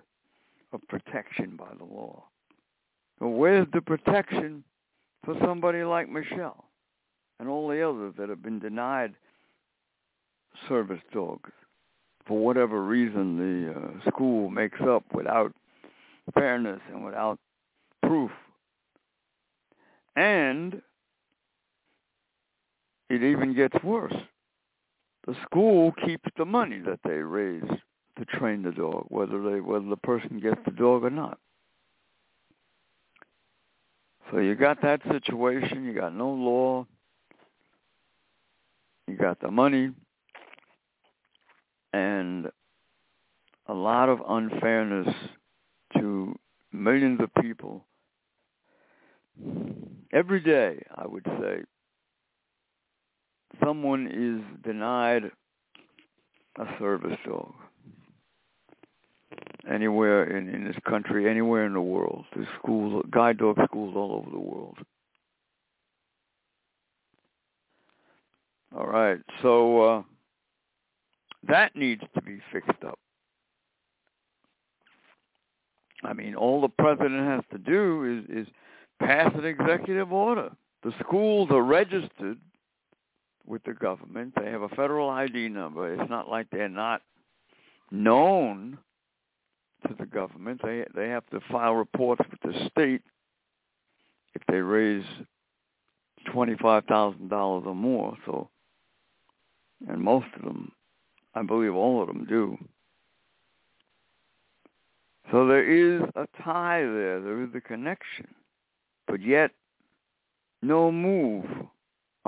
of 0.72 0.80
protection 0.88 1.56
by 1.56 1.68
the 1.76 1.84
law. 1.84 2.24
But 3.20 3.28
where's 3.28 3.66
the 3.72 3.80
protection 3.80 4.64
for 5.24 5.34
somebody 5.44 5.82
like 5.82 6.08
Michelle 6.08 6.64
and 7.40 7.48
all 7.48 7.68
the 7.68 7.82
others 7.82 8.14
that 8.18 8.28
have 8.28 8.42
been 8.42 8.58
denied 8.58 9.14
service 10.68 11.00
dogs 11.12 11.50
for 12.26 12.38
whatever 12.38 12.82
reason 12.84 13.38
the 13.38 13.74
uh, 13.74 14.11
school 14.11 14.50
makes 14.50 14.80
up 14.82 15.04
without 15.12 15.52
fairness 16.34 16.80
and 16.92 17.04
without 17.04 17.38
proof. 18.02 18.30
And 20.16 20.82
it 23.08 23.22
even 23.22 23.54
gets 23.54 23.82
worse. 23.82 24.14
The 25.29 25.37
school 25.45 25.93
keeps 26.07 26.27
the 26.38 26.47
money 26.47 26.79
that 26.87 27.01
they 27.05 27.19
raise 27.19 27.69
to 28.17 28.25
train 28.25 28.62
the 28.62 28.71
dog, 28.71 29.05
whether 29.09 29.43
they 29.43 29.61
whether 29.61 29.85
the 29.85 29.99
person 29.99 30.41
gets 30.41 30.59
the 30.64 30.71
dog 30.71 31.05
or 31.05 31.11
not. 31.11 31.38
So 34.31 34.38
you 34.38 34.55
got 34.55 34.81
that 34.81 35.03
situation, 35.12 35.85
you 35.85 35.93
got 35.93 36.14
no 36.14 36.31
law, 36.31 36.87
you 39.07 39.17
got 39.17 39.38
the 39.38 39.51
money, 39.51 39.91
and 41.93 42.47
a 43.67 43.75
lot 43.75 44.09
of 44.09 44.23
unfairness 44.27 45.14
to 45.99 46.35
millions 46.73 47.21
of 47.21 47.29
people 47.43 47.85
every 50.11 50.41
day, 50.41 50.83
I 50.97 51.07
would 51.07 51.27
say, 51.38 51.64
someone 53.62 54.06
is 54.06 54.62
denied 54.64 55.30
a 56.58 56.64
service 56.78 57.16
dog 57.26 57.52
anywhere 59.70 60.37
in, 60.37 60.48
in 60.48 60.64
this 60.64 60.76
country, 60.88 61.28
anywhere 61.28 61.66
in 61.66 61.72
the 61.72 61.80
world. 61.80 62.24
There's 62.34 62.48
schools, 62.58 63.04
guide 63.11 63.38
dog 63.38 63.58
schools 63.64 63.94
all 63.96 64.12
over 64.12 64.30
the 64.30 64.38
world. 64.38 64.78
All 68.76 68.87
right, 68.87 69.18
so 69.42 69.82
uh, 69.82 70.02
that 71.48 71.74
needs 71.74 72.02
to 72.14 72.22
be 72.22 72.40
fixed 72.52 72.84
up. 72.87 72.98
I 76.04 76.12
mean, 76.12 76.34
all 76.34 76.61
the 76.61 76.68
president 76.68 77.26
has 77.26 77.42
to 77.50 77.58
do 77.58 78.24
is, 78.28 78.46
is 78.46 78.52
pass 79.00 79.32
an 79.34 79.44
executive 79.44 80.12
order. 80.12 80.50
The 80.84 80.92
schools 81.00 81.48
are 81.50 81.62
registered 81.62 82.38
with 83.48 83.62
the 83.64 83.72
government. 83.72 84.34
They 84.37 84.50
have 84.50 84.62
a 84.62 84.68
federal 84.70 85.08
ID 85.11 85.48
number. 85.48 85.92
It's 85.92 86.11
not 86.11 86.28
like 86.28 86.48
they're 86.50 86.68
not 86.68 87.02
known 87.90 88.78
to 89.87 89.94
the 89.98 90.06
government. 90.06 90.61
They 90.62 90.84
they 90.94 91.08
have 91.08 91.26
to 91.30 91.40
file 91.50 91.74
reports 91.74 92.22
with 92.30 92.40
the 92.42 92.68
state 92.70 93.02
if 94.34 94.42
they 94.48 94.58
raise 94.58 95.04
twenty 96.32 96.56
five 96.61 96.84
thousand 96.84 97.28
dollars 97.28 97.64
or 97.66 97.74
more. 97.74 98.16
So, 98.26 98.48
and 99.88 100.00
most 100.00 100.26
of 100.37 100.42
them, 100.42 100.72
I 101.34 101.42
believe, 101.42 101.74
all 101.74 102.02
of 102.02 102.08
them 102.08 102.26
do. 102.28 102.56
So 105.30 105.46
there 105.46 105.64
is 105.64 106.02
a 106.16 106.26
tie 106.42 106.80
there. 106.80 107.20
There 107.20 107.42
is 107.42 107.50
a 107.54 107.61
connection, 107.61 108.28
but 109.06 109.22
yet 109.22 109.50
no 110.62 110.90
move 110.90 111.44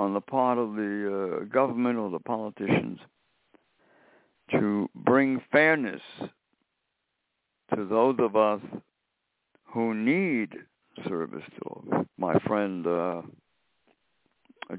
on 0.01 0.15
the 0.15 0.21
part 0.21 0.57
of 0.57 0.73
the 0.73 1.41
uh, 1.43 1.45
government 1.45 1.99
or 1.99 2.09
the 2.09 2.19
politicians 2.19 2.97
to 4.49 4.89
bring 4.95 5.39
fairness 5.51 6.01
to 7.75 7.85
those 7.85 8.15
of 8.17 8.35
us 8.35 8.59
who 9.63 9.93
need 9.93 10.55
service 11.07 11.43
dogs. 11.63 12.07
My 12.17 12.33
friend 12.47 12.85
uh, 12.87 13.21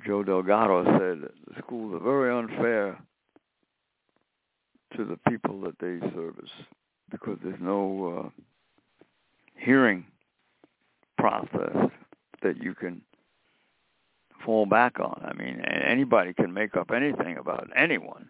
Joe 0.04 0.24
Delgado 0.24 0.84
said 0.84 1.30
the 1.46 1.62
schools 1.62 1.94
are 1.94 2.04
very 2.04 2.36
unfair 2.36 2.98
to 4.96 5.04
the 5.04 5.18
people 5.30 5.60
that 5.60 5.78
they 5.78 6.00
service 6.14 6.50
because 7.12 7.38
there's 7.44 7.60
no 7.60 8.24
uh, 8.24 8.42
hearing 9.56 10.04
process 11.16 11.76
that 12.42 12.60
you 12.60 12.74
can 12.74 13.00
fall 14.44 14.66
back 14.66 15.00
on. 15.00 15.22
I 15.24 15.32
mean, 15.32 15.60
anybody 15.60 16.34
can 16.34 16.52
make 16.52 16.76
up 16.76 16.90
anything 16.90 17.36
about 17.38 17.68
anyone. 17.74 18.28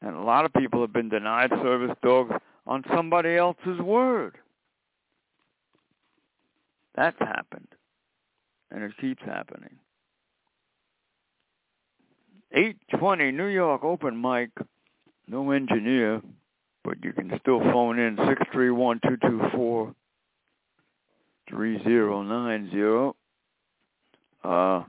And 0.00 0.16
a 0.16 0.20
lot 0.22 0.44
of 0.44 0.52
people 0.52 0.80
have 0.80 0.92
been 0.92 1.08
denied 1.08 1.50
service 1.62 1.96
dogs 2.02 2.34
on 2.66 2.84
somebody 2.94 3.36
else's 3.36 3.78
word. 3.80 4.36
That's 6.94 7.18
happened. 7.18 7.68
And 8.70 8.82
it 8.82 8.92
keeps 9.00 9.22
happening. 9.24 9.76
820 12.52 13.32
New 13.32 13.46
York 13.46 13.82
open 13.84 14.20
mic. 14.20 14.50
No 15.28 15.52
engineer, 15.52 16.20
but 16.84 17.02
you 17.02 17.12
can 17.12 17.32
still 17.40 17.60
phone 17.60 17.98
in 17.98 18.16
631-224 18.16 19.94
3090. 21.48 23.12
Uh, 24.44 24.82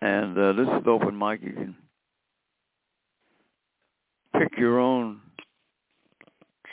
and 0.00 0.38
uh, 0.38 0.52
this 0.52 0.66
is 0.66 0.86
open 0.86 1.18
mic. 1.18 1.42
You 1.42 1.52
can 1.52 1.76
pick 4.38 4.58
your 4.58 4.78
own 4.78 5.20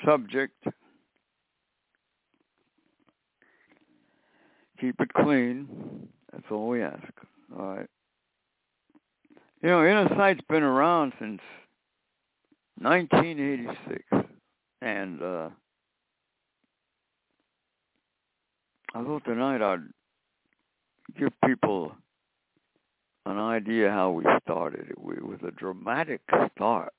subject. 0.05 0.53
Keep 4.79 5.01
it 5.01 5.13
clean. 5.13 6.07
That's 6.31 6.45
all 6.51 6.69
we 6.69 6.83
ask. 6.83 7.01
All 7.57 7.65
right. 7.75 7.87
You 9.61 9.69
know, 9.69 9.83
Inner 9.83 10.07
Sight's 10.15 10.41
been 10.47 10.63
around 10.63 11.13
since 11.19 11.41
1986, 12.79 14.03
and 14.81 15.21
uh, 15.21 15.49
I 18.95 19.03
thought 19.03 19.25
tonight 19.25 19.61
I'd 19.61 19.83
give 21.19 21.31
people 21.45 21.91
an 23.25 23.37
idea 23.37 23.91
how 23.91 24.11
we 24.11 24.23
started. 24.43 24.89
It 24.89 24.99
was 24.99 25.39
a 25.45 25.51
dramatic 25.51 26.21
start, 26.55 26.93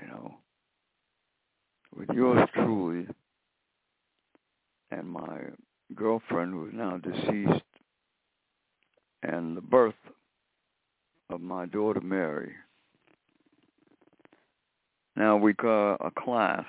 you 0.00 0.08
know, 0.08 0.34
with 1.94 2.08
yours 2.14 2.48
truly 2.54 3.06
and 4.90 5.08
my 5.08 5.38
girlfriend 5.94 6.52
who 6.52 6.66
is 6.66 6.72
now 6.74 6.98
deceased 6.98 7.64
and 9.22 9.56
the 9.56 9.60
birth 9.60 9.94
of 11.30 11.40
my 11.40 11.66
daughter 11.66 12.00
Mary. 12.00 12.52
Now 15.16 15.36
we 15.36 15.52
got 15.52 15.96
a 15.96 16.10
class 16.10 16.64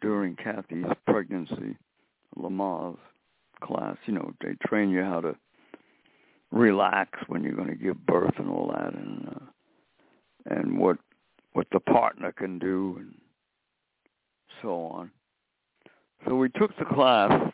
during 0.00 0.36
Kathy's 0.36 0.84
pregnancy 1.06 1.76
Lamaze 2.38 2.98
class. 3.60 3.96
You 4.06 4.14
know, 4.14 4.32
they 4.40 4.54
train 4.66 4.90
you 4.90 5.02
how 5.02 5.20
to 5.20 5.36
relax 6.50 7.18
when 7.28 7.42
you're 7.42 7.56
going 7.56 7.68
to 7.68 7.74
give 7.74 8.04
birth 8.06 8.34
and 8.38 8.48
all 8.48 8.72
that, 8.72 8.94
and 8.94 9.28
uh, 9.28 10.54
and 10.54 10.78
what 10.78 10.98
what 11.52 11.66
the 11.72 11.80
partner 11.80 12.32
can 12.32 12.58
do, 12.58 12.96
and 12.98 13.14
so 14.62 14.84
on. 14.86 15.10
So 16.26 16.36
we 16.36 16.48
took 16.50 16.76
the 16.78 16.84
class. 16.84 17.52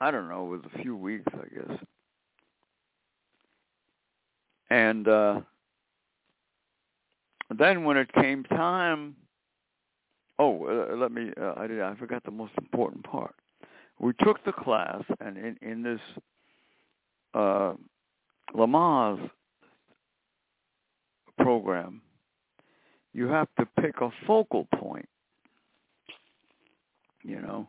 I 0.00 0.10
don't 0.10 0.28
know, 0.28 0.46
it 0.46 0.62
was 0.62 0.70
a 0.74 0.82
few 0.82 0.94
weeks, 0.96 1.32
I 1.32 1.54
guess. 1.54 1.78
And 4.68 5.08
uh 5.08 5.40
then 7.56 7.84
when 7.84 7.96
it 7.96 8.12
came 8.12 8.44
time 8.44 9.16
oh 10.38 10.66
uh, 10.66 10.96
let 10.96 11.12
me 11.12 11.30
uh, 11.40 11.54
I 11.56 11.66
did 11.66 11.80
I 11.80 11.94
forgot 11.94 12.24
the 12.24 12.30
most 12.30 12.52
important 12.58 13.04
part 13.04 13.34
we 13.98 14.12
took 14.22 14.44
the 14.44 14.52
class, 14.52 15.02
and 15.20 15.36
in, 15.36 15.56
in 15.62 15.82
this 15.82 16.00
uh, 17.34 17.74
Lamaze 18.54 19.30
program, 21.38 22.02
you 23.12 23.26
have 23.28 23.48
to 23.58 23.66
pick 23.80 24.00
a 24.00 24.10
focal 24.26 24.66
point, 24.78 25.08
you 27.22 27.40
know, 27.40 27.66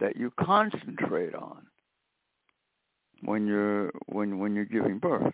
that 0.00 0.16
you 0.16 0.32
concentrate 0.40 1.34
on 1.34 1.66
when 3.22 3.46
you're 3.46 3.92
when 4.06 4.38
when 4.38 4.54
you're 4.54 4.64
giving 4.64 4.98
birth 4.98 5.32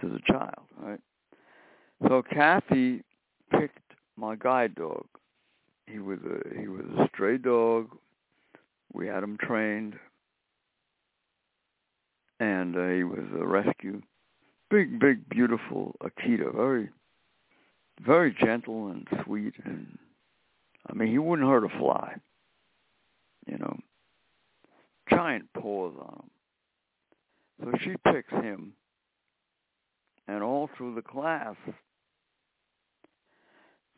to 0.00 0.08
the 0.08 0.20
child, 0.26 0.64
right? 0.80 1.00
So 2.08 2.22
Kathy 2.22 3.02
picked 3.50 3.89
my 4.20 4.36
guide 4.36 4.74
dog. 4.74 5.06
He 5.86 5.98
was 5.98 6.18
a 6.20 6.60
he 6.60 6.68
was 6.68 6.84
a 6.98 7.08
stray 7.08 7.38
dog 7.38 7.88
we 8.92 9.06
had 9.06 9.22
him 9.22 9.38
trained, 9.40 9.94
and 12.38 12.76
uh, 12.76 12.88
he 12.88 13.04
was 13.04 13.24
a 13.38 13.46
rescue. 13.46 14.02
Big, 14.68 14.98
big, 14.98 15.28
beautiful 15.28 15.94
Akita. 16.02 16.54
Very, 16.54 16.88
very 18.04 18.36
gentle 18.44 18.88
and 18.88 19.06
sweet, 19.24 19.54
and 19.64 19.98
I 20.88 20.94
mean, 20.94 21.08
he 21.08 21.18
wouldn't 21.18 21.48
hurt 21.48 21.64
a 21.64 21.78
fly. 21.78 22.14
You 23.46 23.58
know, 23.58 23.78
giant 25.08 25.52
paws 25.54 25.94
on 25.98 26.22
him. 26.22 26.30
So 27.62 27.78
she 27.84 27.94
picks 28.10 28.32
him, 28.32 28.72
and 30.26 30.42
all 30.42 30.68
through 30.76 30.94
the 30.94 31.02
class, 31.02 31.56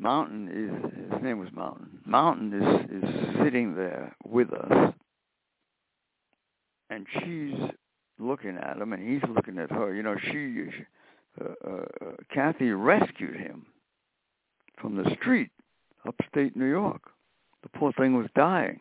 Mountain 0.03 0.49
is 0.49 1.13
his 1.13 1.23
name 1.23 1.39
was 1.39 1.49
Mountain. 1.55 2.01
Mountain 2.05 2.53
is 2.53 3.05
is 3.05 3.39
sitting 3.45 3.77
there 3.77 4.17
with 4.25 4.53
us, 4.53 4.93
and 6.91 7.07
she's 7.21 7.55
looking 8.19 8.59
at 8.61 8.79
him, 8.79 8.93
and 8.93 9.09
he's 9.09 9.23
looking 9.33 9.59
at 9.59 9.71
her. 9.71 9.95
You 9.95 10.03
know, 10.03 10.17
she, 10.21 10.65
uh, 11.41 11.45
uh, 11.65 11.85
uh, 12.05 12.13
Kathy 12.35 12.71
rescued 12.71 13.37
him 13.37 13.67
from 14.81 14.97
the 14.97 15.09
street, 15.21 15.51
upstate 16.05 16.57
New 16.57 16.69
York. 16.69 17.03
The 17.63 17.69
poor 17.69 17.93
thing 17.93 18.17
was 18.17 18.27
dying. 18.35 18.81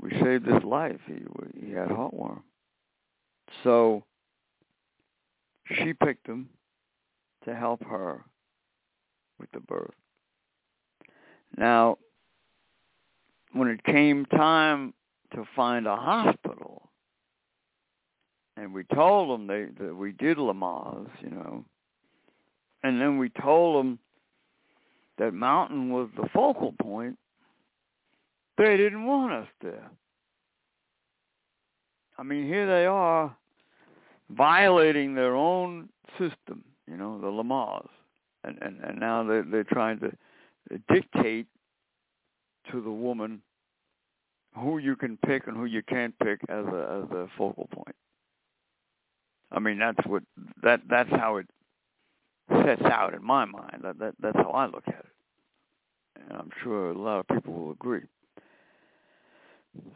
We 0.00 0.10
saved 0.20 0.46
his 0.46 0.64
life. 0.64 0.98
He 1.06 1.20
he 1.64 1.72
had 1.72 1.90
heartworm. 1.90 2.40
So 3.62 4.02
she 5.76 5.92
picked 5.92 6.26
him 6.26 6.48
to 7.44 7.54
help 7.54 7.84
her 7.84 8.24
with 9.38 9.50
the 9.52 9.60
birth. 9.60 9.94
Now, 11.56 11.98
when 13.52 13.68
it 13.68 13.82
came 13.84 14.26
time 14.26 14.92
to 15.34 15.44
find 15.56 15.86
a 15.86 15.96
hospital, 15.96 16.90
and 18.56 18.74
we 18.74 18.84
told 18.94 19.30
them 19.30 19.46
they, 19.46 19.66
that 19.84 19.94
we 19.94 20.12
did 20.12 20.36
Lamaze, 20.36 21.08
you 21.20 21.30
know, 21.30 21.64
and 22.82 23.00
then 23.00 23.18
we 23.18 23.28
told 23.28 23.78
them 23.84 23.98
that 25.18 25.32
Mountain 25.34 25.90
was 25.90 26.08
the 26.16 26.28
focal 26.32 26.74
point, 26.80 27.18
they 28.56 28.76
didn't 28.76 29.06
want 29.06 29.32
us 29.32 29.48
there. 29.62 29.90
I 32.18 32.22
mean, 32.24 32.46
here 32.46 32.66
they 32.66 32.86
are 32.86 33.36
violating 34.30 35.14
their 35.14 35.34
own 35.34 35.88
system, 36.18 36.64
you 36.86 36.96
know, 36.96 37.20
the 37.20 37.28
Lamaze 37.28 37.88
and 38.44 38.58
and, 38.60 38.80
and 38.82 38.98
now 38.98 39.22
they're 39.22 39.44
they're 39.44 39.64
trying 39.64 39.98
to 40.00 40.12
dictate 40.92 41.46
to 42.70 42.80
the 42.80 42.90
woman 42.90 43.42
who 44.54 44.78
you 44.78 44.96
can 44.96 45.16
pick 45.26 45.46
and 45.46 45.56
who 45.56 45.64
you 45.64 45.82
can't 45.82 46.18
pick 46.18 46.40
as 46.48 46.64
a 46.66 47.04
as 47.04 47.10
a 47.16 47.28
focal 47.36 47.68
point. 47.72 47.96
I 49.50 49.60
mean 49.60 49.78
that's 49.78 50.06
what 50.06 50.22
that 50.62 50.82
that's 50.88 51.10
how 51.10 51.36
it 51.36 51.46
sets 52.64 52.82
out 52.82 53.14
in 53.14 53.24
my 53.24 53.44
mind. 53.44 53.80
That 53.82 53.98
that 53.98 54.14
that's 54.20 54.36
how 54.36 54.50
I 54.50 54.66
look 54.66 54.86
at 54.86 54.94
it. 54.94 55.06
And 56.16 56.38
I'm 56.38 56.50
sure 56.62 56.90
a 56.90 56.98
lot 56.98 57.20
of 57.20 57.28
people 57.28 57.54
will 57.54 57.72
agree. 57.72 58.02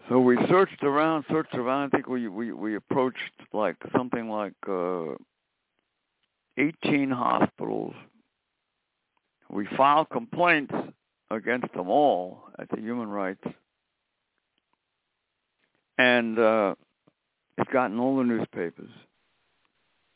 So 0.08 0.20
we 0.20 0.36
searched 0.48 0.82
around, 0.82 1.24
searched 1.30 1.54
around. 1.54 1.86
I 1.86 1.88
think 1.96 2.08
we 2.08 2.28
we 2.28 2.52
we 2.52 2.76
approached 2.76 3.18
like 3.52 3.76
something 3.96 4.28
like 4.28 4.54
uh 4.68 5.14
18 6.58 7.10
hospitals 7.10 7.94
we 9.52 9.66
filed 9.76 10.08
complaints 10.10 10.74
against 11.30 11.72
them 11.74 11.88
all 11.88 12.44
at 12.58 12.68
the 12.70 12.80
human 12.80 13.08
rights, 13.08 13.44
and 15.98 16.38
uh, 16.38 16.74
it's 17.58 17.70
gotten 17.70 17.98
all 18.00 18.16
the 18.16 18.24
newspapers. 18.24 18.90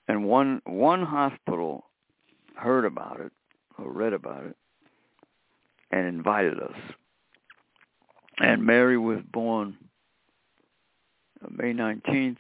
And 0.09 0.25
one 0.25 0.63
one 0.65 1.03
hospital 1.03 1.85
heard 2.55 2.85
about 2.85 3.21
it 3.21 3.33
or 3.79 3.93
read 3.93 4.15
about 4.15 4.45
it 4.45 4.57
and 5.91 6.07
invited 6.07 6.59
us. 6.59 6.77
And 8.39 8.65
Mary 8.65 8.97
was 8.97 9.19
born 9.33 9.77
May 11.51 11.73
19th 11.73 12.39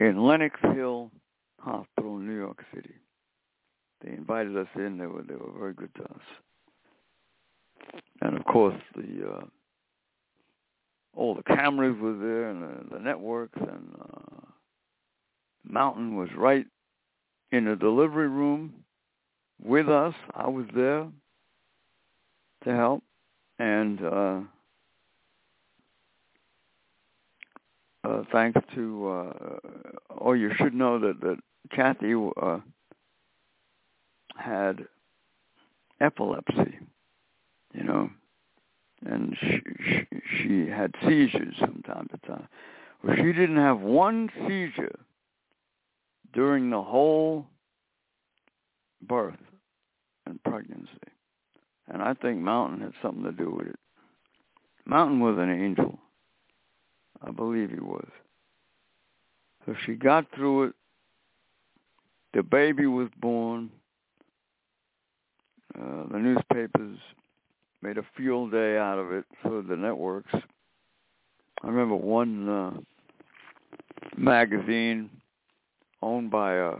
in 0.00 0.24
Lenox 0.24 0.58
Hill 0.74 1.10
Hospital, 1.60 2.18
New 2.18 2.36
York 2.36 2.64
City 2.74 2.94
they 4.04 4.12
invited 4.12 4.56
us 4.56 4.68
in. 4.76 4.98
They 4.98 5.06
were 5.06 5.22
they 5.22 5.34
were 5.34 5.52
very 5.58 5.74
good 5.74 5.94
to 5.96 6.02
us. 6.04 6.20
And 8.20 8.36
of 8.36 8.44
course, 8.44 8.80
the 8.96 9.30
uh, 9.30 9.44
all 11.16 11.34
the 11.34 11.42
cameras 11.42 11.96
were 12.00 12.16
there 12.16 12.50
and 12.50 12.62
the, 12.62 12.94
the 12.96 13.00
networks 13.00 13.58
and 13.60 13.94
uh, 14.00 14.46
Mountain 15.64 16.16
was 16.16 16.28
right 16.36 16.66
in 17.52 17.64
the 17.64 17.76
delivery 17.76 18.28
room 18.28 18.74
with 19.62 19.88
us. 19.88 20.14
I 20.34 20.48
was 20.48 20.66
there 20.74 21.06
to 22.64 22.74
help 22.74 23.02
and 23.58 24.04
uh, 24.04 24.40
uh, 28.02 28.22
thanks 28.32 28.60
to 28.74 29.08
uh, 29.08 29.58
oh 30.20 30.32
you 30.32 30.50
should 30.56 30.74
know 30.74 30.98
that 30.98 31.20
that 31.20 31.38
Kathy 31.70 32.14
uh, 32.14 32.58
had 34.36 34.86
epilepsy, 36.00 36.78
you 37.72 37.84
know, 37.84 38.10
and 39.06 39.36
she, 39.40 39.60
she, 39.86 40.06
she 40.38 40.70
had 40.70 40.94
seizures 41.06 41.54
from 41.58 41.82
time 41.82 42.08
to 42.10 42.26
time. 42.26 42.48
Well, 43.02 43.16
she 43.16 43.32
didn't 43.32 43.56
have 43.56 43.80
one 43.80 44.30
seizure 44.46 44.98
during 46.32 46.70
the 46.70 46.82
whole 46.82 47.46
birth 49.02 49.38
and 50.26 50.42
pregnancy. 50.42 50.88
And 51.88 52.02
I 52.02 52.14
think 52.14 52.40
Mountain 52.40 52.80
had 52.80 52.92
something 53.02 53.24
to 53.24 53.32
do 53.32 53.50
with 53.50 53.66
it. 53.68 53.78
Mountain 54.86 55.20
was 55.20 55.36
an 55.38 55.50
angel. 55.50 55.98
I 57.22 57.30
believe 57.30 57.70
he 57.70 57.80
was. 57.80 58.08
So 59.64 59.74
she 59.84 59.94
got 59.94 60.26
through 60.34 60.64
it. 60.64 60.74
The 62.34 62.42
baby 62.42 62.86
was 62.86 63.08
born. 63.20 63.70
Uh, 65.78 66.04
the 66.12 66.18
newspapers 66.18 66.98
made 67.82 67.98
a 67.98 68.04
fuel 68.16 68.48
day 68.48 68.78
out 68.78 68.98
of 68.98 69.12
it 69.12 69.24
for 69.42 69.62
the 69.62 69.76
networks. 69.76 70.32
I 71.62 71.68
remember 71.68 71.96
one 71.96 72.48
uh, 72.48 72.70
magazine 74.16 75.10
owned 76.02 76.30
by 76.30 76.54
a 76.54 76.72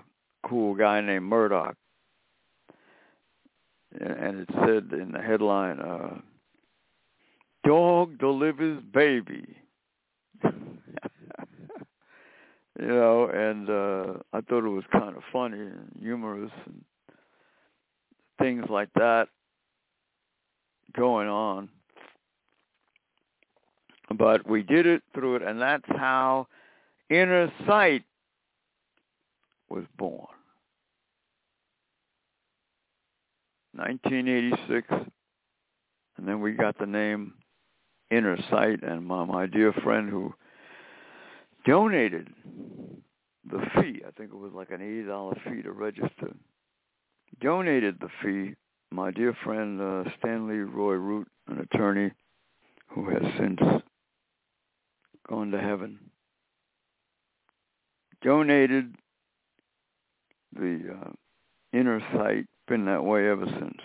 cool 0.47 0.75
guy 0.75 1.01
named 1.01 1.25
Murdoch, 1.25 1.77
and 4.01 4.41
it 4.41 4.49
said 4.61 4.91
in 4.99 5.13
the 5.13 5.21
headline, 5.21 5.81
uh, 5.81 6.19
"Dog 7.67 8.19
delivers 8.19 8.83
baby." 8.93 9.57
you 10.45 10.53
know, 12.89 13.29
and 13.29 13.71
uh 13.71 14.15
I 14.33 14.41
thought 14.41 14.65
it 14.65 14.69
was 14.69 14.85
kind 14.93 15.17
of 15.17 15.23
funny 15.33 15.61
and 15.61 15.91
humorous 16.01 16.51
and 16.67 16.85
things 18.45 18.67
like 18.69 18.91
that 18.95 19.29
going 20.95 21.29
on. 21.29 21.71
But 24.19 24.47
we 24.47 24.63
did 24.63 24.85
it 24.85 25.03
through 25.15 25.37
it, 25.37 25.43
and 25.43 25.59
that's 25.59 25.89
how 25.89 26.47
Inner 27.09 27.51
Sight 27.67 28.03
was 29.71 29.85
born. 29.97 30.27
1986, 33.73 34.87
and 36.19 36.29
then 36.29 36.43
we 36.43 36.53
got 36.53 36.79
the 36.79 36.87
name 36.87 37.33
Inner 38.11 38.37
Sight, 38.51 38.83
and 38.83 39.07
my, 39.07 39.25
my 39.25 39.47
dear 39.47 39.73
friend 39.73 40.11
who 40.11 40.35
donated 41.67 42.29
the 43.51 43.59
fee, 43.75 44.03
I 44.07 44.11
think 44.11 44.33
it 44.33 44.37
was 44.37 44.53
like 44.55 44.71
an 44.71 44.81
$80 44.81 45.35
fee 45.45 45.63
to 45.63 45.73
register, 45.73 46.35
donated 47.45 48.01
the 48.01 48.09
fee, 48.23 48.55
my 48.91 49.11
dear 49.11 49.37
friend 49.45 49.79
uh, 49.79 50.05
Stanley 50.19 50.57
Roy 50.57 50.95
Root, 50.95 51.29
an 51.47 51.59
attorney 51.59 52.11
who 52.89 53.11
has 53.11 53.23
since 53.39 53.61
gone 55.29 55.51
to 55.51 55.61
heaven, 55.61 55.99
donated 58.23 58.95
the 60.59 60.97
uh, 60.99 61.11
inner 61.75 62.01
sight, 62.15 62.47
been 62.67 62.87
that 62.87 63.05
way 63.05 63.29
ever 63.29 63.45
since 63.45 63.79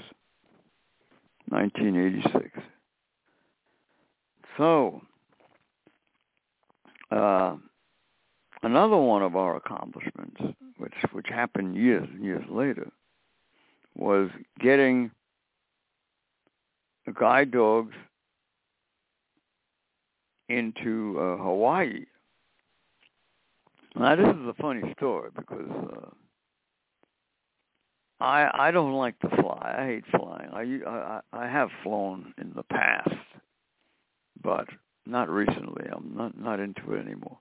1986. 1.49 2.59
So, 4.57 5.01
uh, 7.11 7.57
another 8.63 8.95
one 8.95 9.21
of 9.21 9.35
our 9.35 9.57
accomplishments, 9.57 10.39
which 10.77 10.93
which 11.11 11.27
happened 11.27 11.75
years 11.75 12.07
and 12.13 12.23
years 12.23 12.45
later, 12.49 12.89
was 13.99 14.29
getting 14.59 15.11
the 17.05 17.11
guide 17.11 17.51
dogs 17.51 17.93
into 20.47 21.17
uh, 21.19 21.37
Hawaii. 21.43 22.05
Now 23.95 24.15
this 24.15 24.27
is 24.27 24.47
a 24.47 24.53
funny 24.61 24.93
story 24.97 25.29
because 25.35 25.69
uh, 25.69 26.09
I 28.19 28.67
I 28.67 28.71
don't 28.71 28.93
like 28.93 29.19
to 29.19 29.29
fly. 29.41 29.75
I 29.77 29.85
hate 29.85 30.03
flying. 30.17 30.49
I 30.53 30.89
I 30.89 31.21
I 31.33 31.47
have 31.47 31.69
flown 31.83 32.33
in 32.39 32.53
the 32.55 32.63
past, 32.63 33.09
but 34.41 34.67
not 35.05 35.29
recently. 35.29 35.85
I'm 35.91 36.13
not 36.15 36.39
not 36.39 36.59
into 36.59 36.93
it 36.93 37.05
anymore. 37.05 37.39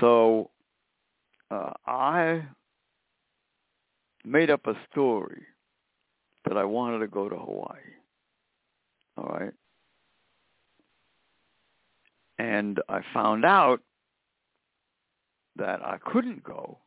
So 0.00 0.50
uh, 1.50 1.72
I 1.86 2.44
made 4.26 4.50
up 4.50 4.66
a 4.66 4.74
story 4.90 5.42
that 6.44 6.56
I 6.56 6.64
wanted 6.64 6.98
to 6.98 7.06
go 7.06 7.28
to 7.28 7.36
Hawaii. 7.36 7.78
All 9.16 9.24
right. 9.24 9.52
And 12.38 12.80
I 12.88 13.00
found 13.14 13.44
out 13.44 13.80
that 15.56 15.80
I 15.82 15.98
couldn't 16.04 16.44
go 16.44 16.78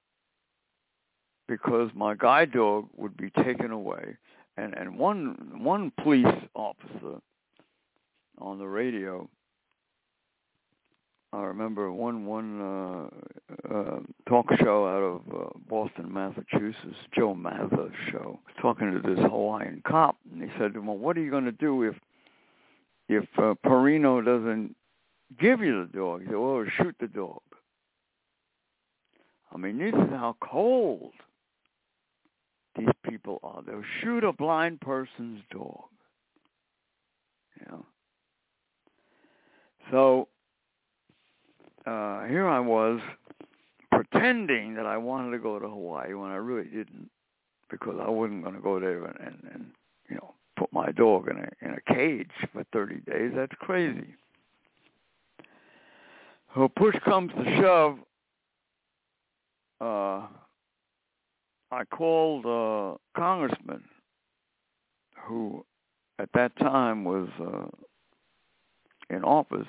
because 1.47 1.89
my 1.95 2.13
guide 2.13 2.51
dog 2.51 2.87
would 2.95 3.17
be 3.17 3.31
taken 3.43 3.71
away 3.71 4.15
and 4.57 4.75
and 4.75 4.97
one 4.97 5.51
one 5.63 5.91
police 6.03 6.25
officer 6.53 7.19
on 8.37 8.59
the 8.59 8.67
radio 8.67 9.27
I 11.31 11.43
remember 11.43 11.91
one 11.91 12.25
one 12.25 12.61
uh, 12.61 13.73
uh, 13.73 13.99
talk 14.27 14.47
show 14.59 14.87
out 14.87 15.03
of 15.03 15.21
uh, 15.33 15.49
Boston, 15.69 16.11
Massachusetts, 16.11 16.97
Joe 17.15 17.35
Mazza 17.35 17.91
show, 18.11 18.39
talking 18.59 18.91
to 18.91 19.07
this 19.07 19.19
Hawaiian 19.19 19.83
cop, 19.87 20.17
and 20.31 20.41
he 20.41 20.49
said, 20.57 20.73
to 20.73 20.79
him, 20.79 20.87
"Well, 20.87 20.97
what 20.97 21.17
are 21.17 21.21
you 21.21 21.29
going 21.29 21.45
to 21.45 21.51
do 21.51 21.83
if 21.83 21.95
if 23.09 23.25
uh, 23.37 23.53
Perino 23.63 24.25
doesn't 24.25 24.75
give 25.39 25.61
you 25.61 25.85
the 25.85 25.97
dog?" 25.97 26.21
He 26.21 26.27
said, 26.27 26.35
"Well, 26.35 26.65
shoot 26.77 26.95
the 26.99 27.07
dog." 27.07 27.41
I 29.53 29.57
mean, 29.57 29.77
this 29.77 29.93
is 29.93 30.09
how 30.09 30.35
cold 30.41 31.11
these 32.75 32.87
people 33.03 33.39
are. 33.43 33.61
They'll 33.61 33.83
shoot 34.01 34.23
a 34.23 34.33
blind 34.33 34.81
person's 34.81 35.41
dog. 35.51 35.85
You 37.59 37.65
know. 37.71 37.85
So 39.91 40.27
uh, 41.85 42.25
here 42.25 42.47
I 42.47 42.59
was 42.59 42.99
pretending 43.91 44.75
that 44.75 44.85
I 44.85 44.97
wanted 44.97 45.31
to 45.31 45.39
go 45.39 45.59
to 45.59 45.67
Hawaii 45.67 46.13
when 46.13 46.31
I 46.31 46.35
really 46.35 46.69
didn't, 46.69 47.09
because 47.69 47.95
I 48.01 48.09
wasn't 48.09 48.43
going 48.43 48.55
to 48.55 48.61
go 48.61 48.79
there 48.79 49.05
and, 49.05 49.19
and, 49.19 49.51
and 49.53 49.65
you 50.09 50.15
know 50.15 50.33
put 50.57 50.71
my 50.73 50.91
dog 50.91 51.29
in 51.29 51.37
a 51.37 51.65
in 51.65 51.75
a 51.75 51.93
cage 51.93 52.31
for 52.53 52.63
30 52.73 52.95
days. 53.09 53.31
That's 53.35 53.55
crazy. 53.59 54.15
So 56.55 56.67
push 56.67 56.95
comes 57.05 57.31
to 57.33 57.61
shove. 57.61 57.99
Uh, 59.79 60.27
I 61.71 61.83
called 61.91 62.45
a 62.45 62.97
congressman 63.15 63.83
who 65.25 65.63
at 66.17 66.29
that 66.33 66.57
time 66.57 67.03
was 67.05 67.29
uh, 67.39 67.67
in 69.09 69.23
office, 69.23 69.67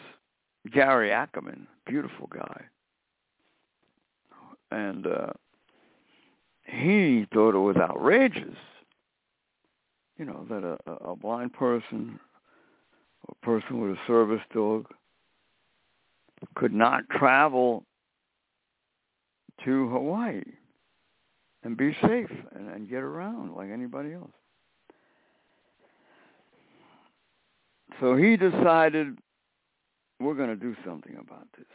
Gary 0.69 1.11
Ackerman, 1.11 1.67
beautiful 1.87 2.29
guy. 2.33 2.63
And 4.71 5.07
uh, 5.07 5.33
he 6.65 7.27
thought 7.33 7.55
it 7.55 7.59
was 7.59 7.77
outrageous, 7.77 8.57
you 10.19 10.25
know, 10.25 10.47
that 10.49 10.79
a, 10.87 11.11
a 11.11 11.17
blind 11.17 11.53
person, 11.53 12.21
a 13.29 13.35
person 13.45 13.81
with 13.81 13.93
a 13.93 14.01
service 14.07 14.43
dog, 14.53 14.87
could 16.55 16.73
not 16.73 17.09
travel 17.11 17.85
to 19.65 19.89
Hawaii 19.89 20.43
and 21.63 21.77
be 21.77 21.97
safe 22.03 22.31
and, 22.55 22.69
and 22.69 22.89
get 22.89 23.03
around 23.03 23.55
like 23.55 23.71
anybody 23.71 24.13
else. 24.13 24.31
So 28.01 28.17
he 28.17 28.37
decided 28.37 29.19
we're 30.21 30.35
going 30.35 30.51
to 30.51 30.57
do 30.57 30.77
something 30.85 31.17
about 31.19 31.49
this. 31.57 31.67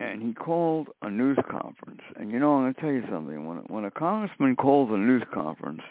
and 0.00 0.20
hmm. 0.20 0.28
he 0.28 0.34
called 0.34 0.88
a 1.02 1.10
news 1.10 1.38
conference. 1.50 2.02
And 2.16 2.30
you 2.30 2.38
know, 2.38 2.54
I'm 2.54 2.62
going 2.64 2.74
to 2.74 2.80
tell 2.80 2.90
you 2.90 3.04
something. 3.10 3.46
When 3.46 3.58
when 3.68 3.84
a 3.84 3.90
congressman 3.90 4.56
calls 4.56 4.90
a 4.90 4.96
news 4.98 5.22
conference, 5.32 5.82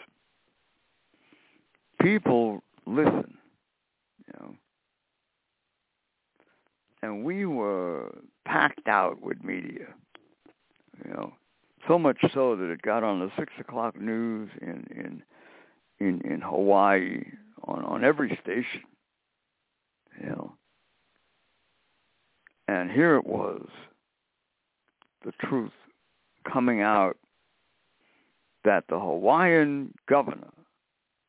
people 2.00 2.62
listen. 2.86 3.38
You 4.26 4.34
know, 4.40 4.54
and 7.02 7.24
we 7.24 7.46
were 7.46 8.16
packed 8.44 8.86
out 8.88 9.20
with 9.22 9.42
media. 9.42 9.86
You 11.04 11.10
know, 11.14 11.32
so 11.88 11.98
much 11.98 12.18
so 12.34 12.54
that 12.56 12.70
it 12.70 12.82
got 12.82 13.02
on 13.02 13.20
the 13.20 13.30
six 13.38 13.52
o'clock 13.58 13.98
news 14.00 14.50
in 14.60 14.86
in 14.90 15.22
in, 16.06 16.20
in 16.30 16.40
Hawaii 16.40 17.24
on 17.64 17.84
on 17.84 18.04
every 18.04 18.38
station. 18.42 18.82
You 20.22 20.28
know, 20.28 20.52
and 22.68 22.90
here 22.90 23.16
it 23.16 23.26
was, 23.26 23.66
the 25.24 25.32
truth 25.44 25.72
coming 26.50 26.80
out 26.80 27.16
that 28.64 28.84
the 28.88 28.98
Hawaiian 28.98 29.92
governor 30.08 30.52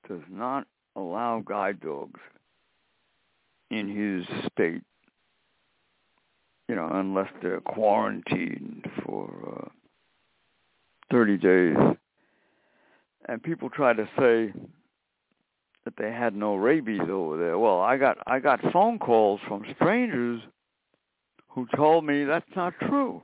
does 0.07 0.21
not 0.29 0.67
allow 0.95 1.41
guide 1.43 1.79
dogs 1.81 2.19
in 3.71 3.87
his 3.87 4.27
state 4.51 4.83
you 6.67 6.75
know, 6.75 6.89
unless 6.91 7.29
they're 7.41 7.61
quarantined 7.61 8.87
for 9.03 9.65
uh, 9.65 9.69
30 11.11 11.37
days. 11.37 11.77
And 13.27 13.41
people 13.43 13.69
try 13.69 13.93
to 13.93 14.09
say 14.17 14.53
that 15.85 15.95
they 15.97 16.11
had 16.11 16.35
no 16.35 16.55
rabies 16.55 17.01
over 17.09 17.37
there. 17.37 17.57
Well, 17.59 17.81
I 17.81 17.97
got 17.97 18.17
I 18.25 18.39
got 18.39 18.59
phone 18.71 18.99
calls 18.99 19.39
from 19.47 19.65
strangers 19.75 20.41
who 21.49 21.67
told 21.75 22.05
me 22.05 22.23
that's 22.23 22.45
not 22.55 22.73
true. 22.79 23.21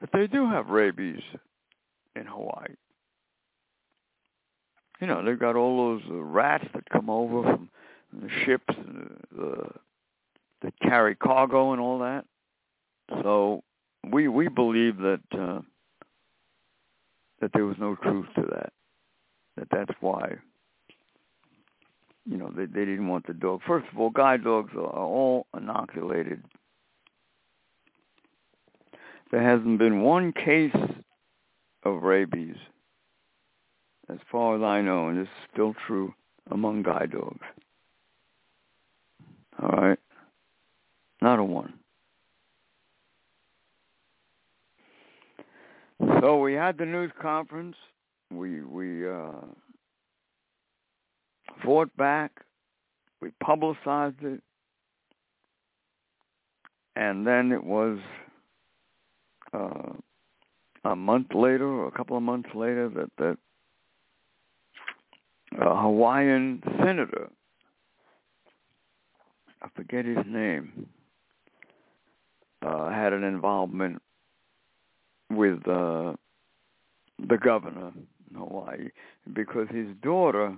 That 0.00 0.10
they 0.12 0.26
do 0.26 0.48
have 0.48 0.68
rabies 0.68 1.22
in 2.14 2.26
Hawaii. 2.26 2.74
You 5.00 5.06
know, 5.06 5.24
they've 5.24 5.38
got 5.38 5.56
all 5.56 5.94
those 5.94 6.02
uh, 6.10 6.14
rats 6.14 6.66
that 6.74 6.88
come 6.90 7.08
over 7.08 7.42
from 7.42 7.70
the 8.12 8.28
ships 8.44 8.74
and 8.76 9.16
the 9.36 9.70
that 10.62 10.74
carry 10.82 11.14
cargo 11.14 11.72
and 11.72 11.80
all 11.80 12.00
that. 12.00 12.24
So 13.22 13.62
we 14.10 14.28
we 14.28 14.48
believe 14.48 14.98
that 14.98 15.20
uh, 15.32 15.60
that 17.40 17.52
there 17.54 17.64
was 17.64 17.76
no 17.78 17.94
truth 17.96 18.26
to 18.36 18.42
that. 18.42 18.72
That 19.58 19.68
that's 19.70 19.98
why 20.00 20.36
you 22.24 22.36
know 22.36 22.50
they 22.54 22.66
they 22.66 22.84
didn't 22.84 23.08
want 23.08 23.26
the 23.26 23.34
dog. 23.34 23.62
First 23.66 23.86
of 23.92 23.98
all, 23.98 24.10
guide 24.10 24.44
dogs 24.44 24.72
are 24.74 24.86
all 24.86 25.46
inoculated. 25.56 26.42
There 29.30 29.42
hasn't 29.42 29.78
been 29.78 30.02
one 30.02 30.32
case 30.32 30.76
of 31.82 32.02
rabies, 32.02 32.56
as 34.08 34.18
far 34.30 34.56
as 34.56 34.62
I 34.62 34.80
know, 34.80 35.08
and 35.08 35.18
this 35.18 35.26
is 35.26 35.48
still 35.52 35.74
true 35.86 36.14
among 36.50 36.82
guide 36.82 37.10
dogs. 37.12 37.44
All 39.60 39.70
right. 39.70 39.98
Not 41.20 41.40
a 41.40 41.44
one. 41.44 41.74
So 46.20 46.38
we 46.38 46.54
had 46.54 46.78
the 46.78 46.86
news 46.86 47.10
conference. 47.20 47.76
We 48.30 48.62
we 48.62 49.08
uh, 49.08 49.32
fought 51.64 51.94
back. 51.96 52.32
We 53.20 53.30
publicized 53.42 54.22
it, 54.22 54.40
and 56.94 57.26
then 57.26 57.52
it 57.52 57.64
was 57.64 57.98
uh, 59.52 59.92
a 60.84 60.94
month 60.94 61.28
later, 61.34 61.66
or 61.66 61.88
a 61.88 61.90
couple 61.90 62.16
of 62.16 62.22
months 62.22 62.50
later, 62.54 62.88
that 62.90 63.10
that 63.18 63.38
a 65.60 65.80
Hawaiian 65.80 66.62
senator, 66.84 67.30
I 69.62 69.68
forget 69.74 70.04
his 70.04 70.18
name, 70.26 70.86
uh, 72.62 72.90
had 72.90 73.12
an 73.12 73.24
involvement 73.24 74.00
with 75.30 75.66
uh, 75.66 76.12
the 77.28 77.38
governor 77.42 77.92
Hawaii 78.36 78.88
because 79.32 79.68
his 79.70 79.88
daughter 80.02 80.56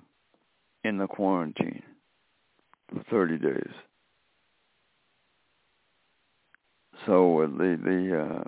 in 0.84 0.98
the 0.98 1.06
quarantine 1.06 1.82
for 2.88 3.02
30 3.10 3.38
days. 3.38 3.72
So 7.06 7.42
uh, 7.42 7.46
the 7.46 7.78
the 7.82 8.22
uh, 8.22 8.44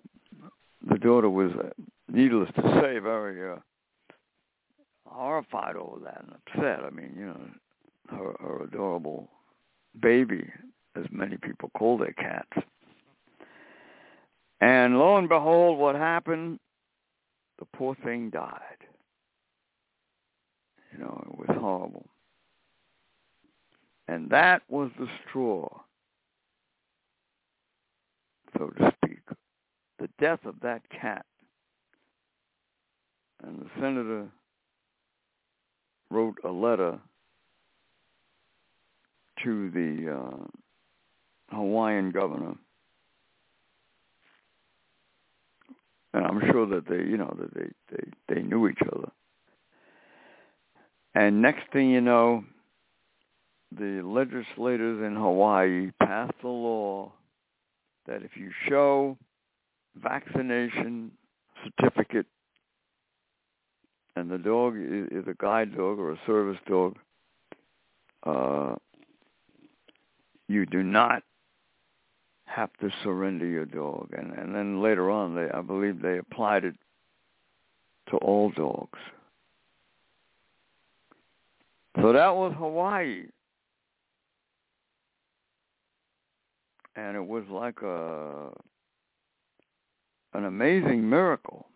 the 0.91 0.99
daughter 0.99 1.31
was, 1.31 1.53
uh, 1.53 1.69
needless 2.09 2.51
to 2.57 2.63
say, 2.83 2.99
very 2.99 3.53
uh, 3.53 3.57
horrified 5.07 5.77
over 5.77 6.01
that 6.05 6.25
and 6.25 6.35
upset. 6.35 6.85
I 6.85 6.91
mean, 6.91 7.15
you 7.17 7.27
know, 7.27 7.41
her, 8.11 8.35
her 8.41 8.65
adorable 8.65 9.29
baby, 10.01 10.45
as 10.97 11.05
many 11.11 11.37
people 11.37 11.71
call 11.79 11.99
their 11.99 12.13
cats, 12.13 12.67
and 14.61 14.99
lo 14.99 15.17
and 15.17 15.29
behold, 15.29 15.79
what 15.79 15.95
happened? 15.95 16.59
The 17.59 17.67
poor 17.77 17.95
thing 18.05 18.31
died. 18.31 18.61
You 20.93 20.99
know, 20.99 21.25
it 21.27 21.39
was 21.39 21.57
horrible. 21.59 22.07
And 24.09 24.31
that 24.31 24.63
was 24.69 24.91
the 24.99 25.07
straw, 25.29 25.69
so 28.59 28.69
to 28.69 28.93
speak. 29.03 29.21
The 29.99 30.09
death 30.21 30.41
of 30.45 30.57
that 30.63 30.83
cat. 30.91 31.25
And 33.43 33.61
the 33.61 33.67
senator 33.81 34.29
wrote 36.11 36.37
a 36.45 36.51
letter 36.51 36.99
to 39.45 39.71
the 39.71 40.19
uh, 40.19 41.57
Hawaiian 41.57 42.11
governor 42.11 42.55
and 46.15 46.27
I'm 46.27 46.41
sure 46.51 46.67
that 46.67 46.89
they, 46.89 46.97
you 46.97 47.17
know, 47.17 47.35
that 47.39 47.55
they 47.55 47.69
they 47.91 48.35
they 48.35 48.43
knew 48.43 48.69
each 48.69 48.81
other. 48.93 49.11
And 51.15 51.43
next 51.43 51.71
thing 51.73 51.91
you 51.91 52.01
know, 52.01 52.45
the 53.79 54.03
legislators 54.05 55.05
in 55.05 55.17
Hawaii 55.17 55.91
passed 56.03 56.33
a 56.43 56.49
law 56.49 57.13
that 58.07 58.23
if 58.23 58.37
you 58.37 58.51
show 58.69 59.17
vaccination 59.97 61.13
certificate 61.65 62.27
and 64.17 64.31
the 64.31 64.39
dog 64.39 64.75
is, 64.77 65.27
a 65.27 65.35
guide 65.39 65.77
dog 65.77 65.99
or 65.99 66.13
a 66.13 66.21
service 66.27 66.59
dog, 66.69 66.97
uh, 68.25 68.75
you 70.49 70.67
do 70.67 70.83
not 70.83 71.23
have 72.45 72.71
to 72.81 72.91
surrender 73.03 73.47
your 73.47 73.65
dog. 73.65 74.11
And, 74.17 74.33
and 74.33 74.55
then 74.55 74.83
later 74.83 75.11
on, 75.11 75.35
they, 75.35 75.51
I 75.51 75.63
believe 75.63 76.03
they 76.03 76.19
applied 76.19 76.65
it 76.65 76.75
to 78.11 78.17
all 78.19 78.51
dogs. 78.51 78.99
So 82.01 82.13
that 82.13 82.35
was 82.35 82.55
Hawaii. 82.59 83.25
And 86.97 87.17
it 87.17 87.27
was 87.27 87.45
like 87.51 87.81
a 87.83 88.51
an 90.35 90.45
amazing 90.45 91.09
miracle. 91.09 91.67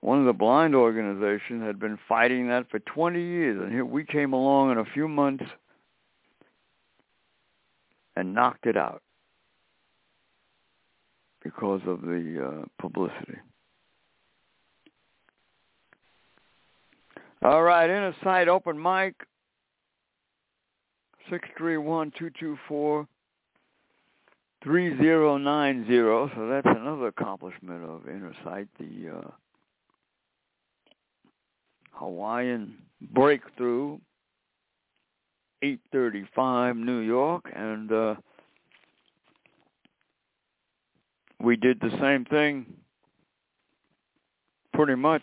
One 0.00 0.20
of 0.20 0.26
the 0.26 0.32
blind 0.32 0.74
organizations 0.74 1.62
had 1.62 1.78
been 1.78 1.98
fighting 2.08 2.48
that 2.48 2.70
for 2.70 2.78
20 2.78 3.20
years, 3.20 3.60
and 3.60 3.72
here 3.72 3.84
we 3.84 4.04
came 4.04 4.32
along 4.32 4.72
in 4.72 4.78
a 4.78 4.84
few 4.84 5.08
months 5.08 5.44
and 8.14 8.34
knocked 8.34 8.66
it 8.66 8.76
out 8.76 9.02
because 11.42 11.80
of 11.86 12.02
the 12.02 12.62
uh, 12.62 12.64
publicity. 12.80 13.38
All 17.42 17.62
right, 17.62 17.90
inner 17.90 18.14
sight 18.22 18.48
open 18.48 18.80
mic, 18.80 19.14
631-224-3090. 21.30 23.06
So 26.34 26.48
that's 26.48 26.66
another 26.66 27.08
accomplishment 27.08 27.84
of 27.84 28.08
inner 28.08 28.34
sight, 28.44 28.68
the 28.78 29.10
uh, 29.18 29.30
Hawaiian 31.92 32.76
breakthrough 33.12 33.98
835 35.62 36.76
New 36.76 36.98
York, 36.98 37.50
and 37.54 37.92
uh, 37.92 38.14
we 41.40 41.56
did 41.56 41.80
the 41.80 41.90
same 42.00 42.24
thing 42.24 42.66
pretty 44.72 44.94
much 44.94 45.22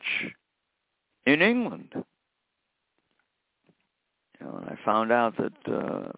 in 1.25 1.41
England. 1.41 1.89
You 4.39 4.45
know, 4.45 4.57
and 4.57 4.69
I 4.69 4.77
found 4.83 5.11
out 5.11 5.35
that 5.37 5.73
uh, 5.73 6.11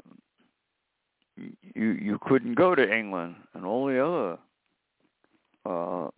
you 1.38 1.92
you 1.92 2.20
couldn't 2.22 2.56
go 2.56 2.76
to 2.76 2.98
England 2.98 3.36
and 3.54 3.66
all 3.66 3.88
the 3.88 4.06
other 4.06 4.38
uh, 5.66 6.10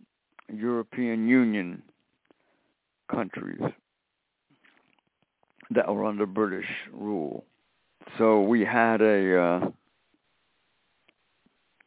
European 0.52 1.28
Union 1.28 1.82
countries 3.10 3.60
that 5.70 5.92
were 5.92 6.04
under 6.04 6.26
British 6.26 6.68
rule. 6.92 7.44
So 8.18 8.40
we 8.40 8.64
had 8.64 9.00
a 9.02 9.36
uh, 9.36 9.70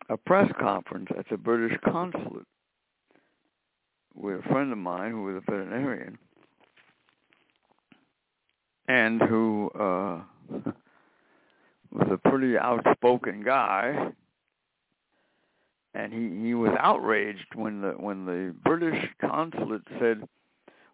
a 0.10 0.18
press 0.18 0.52
conference 0.60 1.08
at 1.18 1.30
the 1.30 1.38
British 1.38 1.78
consulate 1.86 2.47
with 4.16 4.39
a 4.39 4.50
friend 4.50 4.72
of 4.72 4.78
mine 4.78 5.12
who 5.12 5.24
was 5.24 5.36
a 5.38 5.52
veterinarian 5.52 6.18
and 8.90 9.22
who 9.22 9.70
uh, 9.76 10.20
was 11.92 12.08
a 12.12 12.30
pretty 12.30 12.58
outspoken 12.58 13.44
guy. 13.44 14.12
And 15.94 16.12
he 16.12 16.48
he 16.48 16.54
was 16.54 16.72
outraged 16.80 17.56
when 17.56 17.82
the 17.82 17.92
when 17.92 18.26
the 18.26 18.54
British 18.66 19.08
consulate 19.22 19.88
said 20.00 20.24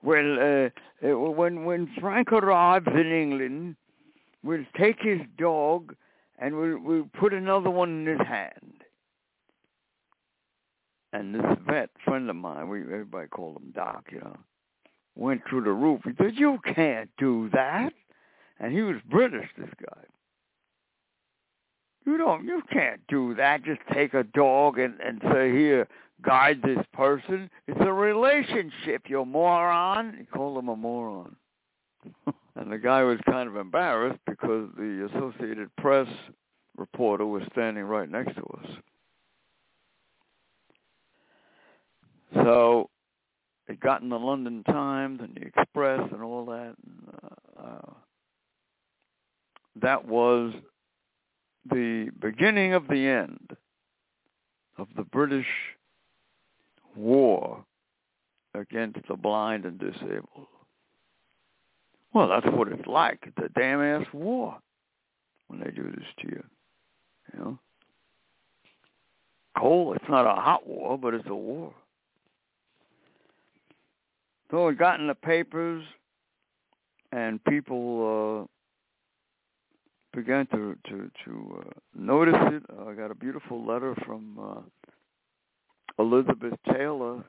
well 0.03 0.37
uh, 0.39 0.69
uh 1.07 1.17
when 1.17 1.65
when 1.65 1.89
Frank 1.99 2.31
arrives 2.31 2.87
in 2.87 3.11
England 3.11 3.75
we'll 4.43 4.65
take 4.77 5.01
his 5.01 5.19
dog 5.37 5.95
and 6.39 6.55
we'll 6.55 6.79
we'll 6.79 7.09
put 7.19 7.33
another 7.33 7.69
one 7.69 8.07
in 8.07 8.17
his 8.17 8.27
hand. 8.27 8.83
And 11.11 11.35
this 11.35 11.57
vet 11.67 11.89
friend 12.05 12.29
of 12.29 12.35
mine, 12.37 12.69
we 12.69 12.81
everybody 12.81 13.27
called 13.27 13.57
him 13.57 13.71
Doc, 13.75 14.05
you 14.11 14.19
know, 14.19 14.37
went 15.15 15.41
through 15.49 15.63
the 15.63 15.71
roof. 15.71 16.01
He 16.03 16.11
said, 16.17 16.35
"You 16.35 16.59
can't 16.73 17.09
do 17.17 17.49
that," 17.49 17.93
and 18.59 18.73
he 18.73 18.81
was 18.81 19.01
British. 19.09 19.49
This 19.57 19.69
guy. 19.79 20.03
You 22.05 22.17
don't. 22.17 22.45
You 22.45 22.61
can't 22.71 23.01
do 23.07 23.33
that. 23.35 23.63
Just 23.63 23.81
take 23.91 24.13
a 24.13 24.23
dog 24.23 24.77
and 24.77 24.99
and 24.99 25.21
say, 25.31 25.51
"Here, 25.51 25.87
guide 26.21 26.61
this 26.61 26.85
person." 26.93 27.49
It's 27.67 27.79
a 27.81 27.93
relationship, 27.93 29.09
you 29.09 29.25
moron. 29.25 30.15
He 30.17 30.25
called 30.25 30.57
him 30.57 30.69
a 30.69 30.75
moron. 30.75 31.35
and 32.55 32.71
the 32.71 32.77
guy 32.77 33.03
was 33.03 33.19
kind 33.25 33.49
of 33.49 33.55
embarrassed 33.55 34.19
because 34.27 34.69
the 34.77 35.09
Associated 35.11 35.75
Press 35.77 36.07
reporter 36.77 37.25
was 37.25 37.43
standing 37.51 37.83
right 37.83 38.09
next 38.09 38.35
to 38.35 38.43
us. 38.43 38.69
So 42.33 42.89
it 43.67 43.79
got 43.79 44.01
in 44.01 44.09
the 44.09 44.19
London 44.19 44.63
Times 44.63 45.19
and 45.21 45.35
the 45.35 45.47
Express 45.47 46.01
and 46.11 46.21
all 46.21 46.45
that. 46.45 46.75
And, 46.85 47.13
uh, 47.23 47.61
uh, 47.61 47.93
that 49.81 50.07
was 50.07 50.53
the 51.69 52.09
beginning 52.19 52.73
of 52.73 52.87
the 52.87 53.07
end 53.07 53.57
of 54.77 54.87
the 54.95 55.03
British 55.03 55.47
war 56.95 57.65
against 58.53 58.99
the 59.07 59.15
blind 59.15 59.65
and 59.65 59.79
disabled. 59.79 60.47
Well, 62.13 62.29
that's 62.29 62.47
what 62.47 62.69
it's 62.69 62.87
like. 62.87 63.19
It's 63.23 63.37
a 63.37 63.49
damn 63.59 63.81
ass 63.81 64.05
war 64.13 64.57
when 65.47 65.59
they 65.59 65.71
do 65.71 65.83
this 65.83 66.05
to 66.21 66.27
you. 66.27 66.43
You 67.33 67.39
know? 67.39 67.59
Cold, 69.57 69.95
it's 69.97 70.09
not 70.09 70.25
a 70.25 70.39
hot 70.41 70.65
war, 70.67 70.97
but 70.97 71.13
it's 71.13 71.27
a 71.27 71.35
war. 71.35 71.73
So 74.51 74.67
it 74.67 74.77
got 74.77 74.99
in 74.99 75.07
the 75.07 75.15
papers, 75.15 75.83
and 77.11 77.43
people 77.45 78.47
uh, 80.13 80.15
began 80.15 80.45
to 80.47 80.77
to 80.87 81.11
to 81.25 81.61
uh, 81.61 81.69
notice 81.95 82.35
it. 82.53 82.63
I 82.87 82.93
got 82.93 83.09
a 83.09 83.15
beautiful 83.15 83.65
letter 83.65 83.95
from 84.05 84.37
uh, 84.39 84.91
Elizabeth 85.97 86.53
Taylor, 86.71 87.23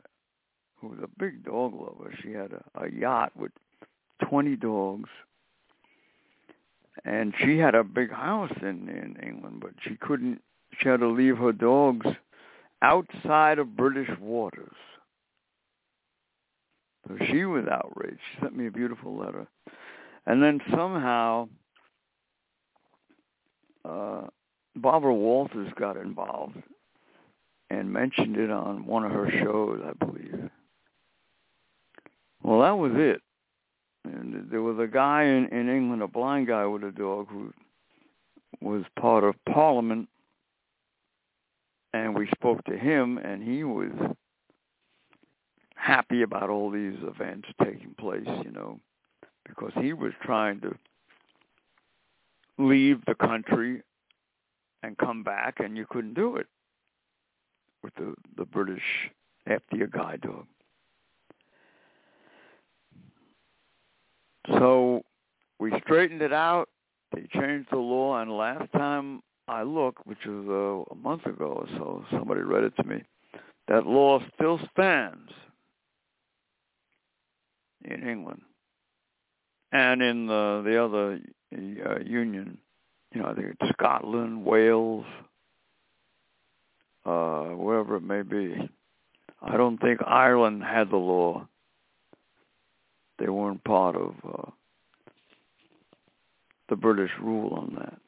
who 0.77 0.89
was 0.89 0.99
a 1.03 1.09
big 1.19 1.45
dog 1.45 1.73
lover. 1.75 2.14
She 2.23 2.33
had 2.33 2.53
a, 2.53 2.83
a 2.85 2.91
yacht 2.91 3.33
with 3.35 3.53
20 4.29 4.57
dogs, 4.57 5.09
and 7.05 7.33
she 7.43 7.57
had 7.57 7.75
a 7.75 7.83
big 7.83 8.12
house 8.12 8.53
in 8.61 8.89
in 8.91 9.17
England, 9.27 9.61
but 9.61 9.73
she 9.89 9.97
couldn't. 9.97 10.43
She 10.81 10.91
had 10.91 11.01
to 11.01 11.09
leave 11.09 11.39
her 11.39 11.53
dogs 11.53 12.07
outside 12.83 13.59
of 13.59 13.75
British 13.75 14.11
waters 14.21 14.77
so 17.07 17.17
she 17.27 17.45
was 17.45 17.65
outraged. 17.71 18.19
She 18.33 18.41
sent 18.41 18.57
me 18.57 18.67
a 18.67 18.71
beautiful 18.71 19.17
letter. 19.17 19.47
And 20.27 20.43
then 20.43 20.61
somehow 20.71 21.49
uh, 23.85 24.23
Barbara 24.75 25.15
Walters 25.15 25.73
got 25.79 25.97
involved 25.97 26.57
and 27.71 27.93
mentioned 27.93 28.37
it 28.37 28.51
on 28.51 28.87
one 28.87 29.05
of 29.05 29.13
her 29.13 29.31
shows, 29.31 29.81
I 29.85 30.05
believe. 30.05 30.51
Well, 32.43 32.61
that 32.61 32.77
was 32.77 32.93
it. 32.95 33.23
And 34.05 34.49
there 34.51 34.63
was 34.63 34.79
a 34.79 34.87
guy 34.87 35.25
in, 35.25 35.49
in 35.49 35.69
England, 35.69 36.03
a 36.03 36.09
blind 36.09 36.47
guy 36.47 36.65
with 36.67 36.85
a 36.85 36.93
dog 36.93 37.27
who 37.29 37.53
was 38.61 38.85
part 38.99 39.25
of 39.25 39.35
Parliament, 39.53 40.09
and 41.93 42.17
we 42.17 42.29
spoke 42.35 42.63
to 42.65 42.77
him, 42.77 43.19
and 43.19 43.43
he 43.43 43.65
was 43.65 43.91
happy 45.87 46.22
about 46.22 46.51
all 46.51 46.70
these 46.70 46.97
events 47.03 47.49
taking 47.62 47.95
place, 47.99 48.26
you 48.45 48.51
know, 48.51 48.80
because 49.47 49.70
he 49.80 49.93
was 49.93 50.12
trying 50.20 50.61
to 50.61 50.74
leave 52.59 53.05
the 53.07 53.14
country 53.14 53.82
and 54.82 54.99
come 54.99 55.22
back, 55.22 55.61
and 55.61 55.76
you 55.76 55.87
couldn't 55.89 56.14
do 56.14 56.37
it 56.37 56.47
with 57.82 57.95
the 57.95 58.14
the 58.37 58.45
British 58.45 58.82
after 59.47 59.76
your 59.76 59.87
guide 59.87 60.22
dog. 60.22 60.47
So 64.59 65.03
we 65.61 65.72
straightened 65.84 66.22
it 66.22 66.32
out. 66.32 66.68
They 67.12 67.26
changed 67.32 67.68
the 67.70 67.78
law, 67.78 68.20
and 68.20 68.37
last 68.37 68.70
time 68.72 69.22
I 69.47 69.62
looked, 69.62 70.07
which 70.07 70.26
was 70.26 70.47
uh, 70.49 70.93
a 70.93 70.97
month 70.97 71.26
ago 71.26 71.47
or 71.47 71.68
so, 71.78 72.05
somebody 72.11 72.41
read 72.41 72.64
it 72.64 72.76
to 72.76 72.84
me. 72.84 73.03
That 73.68 73.87
law 73.87 74.20
still 74.34 74.61
stands 74.72 75.30
in 77.87 78.09
England 78.09 78.43
and 79.72 80.03
in 80.03 80.26
the 80.26 80.62
the 80.64 80.82
other 80.82 81.20
uh, 81.55 82.01
union, 82.05 82.59
you 83.12 83.20
know, 83.22 83.28
I 83.28 83.34
think 83.34 83.57
it's 83.61 83.72
Scotland, 83.72 84.45
Wales, 84.45 85.05
uh, 87.05 87.45
wherever 87.51 87.97
it 87.97 88.03
may 88.03 88.22
be. 88.22 88.68
I 89.43 89.57
don't 89.57 89.78
think 89.78 90.01
Ireland 90.05 90.62
had 90.64 90.91
the 90.91 90.97
law. 90.97 91.47
They 93.18 93.28
weren't 93.28 93.64
part 93.64 93.97
of 93.97 94.14
uh, 94.26 94.51
the 96.68 96.76
British 96.76 97.12
rule 97.20 97.55
on 97.55 97.76
that. 97.78 97.99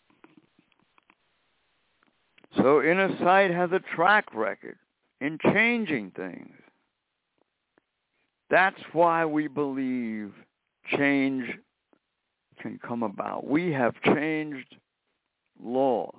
So 2.56 2.82
Inner 2.82 3.16
Sight 3.18 3.50
has 3.50 3.70
a 3.72 3.80
track 3.94 4.34
record 4.34 4.78
in 5.20 5.38
changing 5.52 6.12
things. 6.12 6.50
That's 8.50 8.80
why 8.92 9.24
we 9.24 9.46
believe 9.46 10.32
change 10.96 11.44
can 12.60 12.78
come 12.78 13.02
about. 13.02 13.46
We 13.46 13.72
have 13.72 13.94
changed 14.02 14.76
laws. 15.62 16.14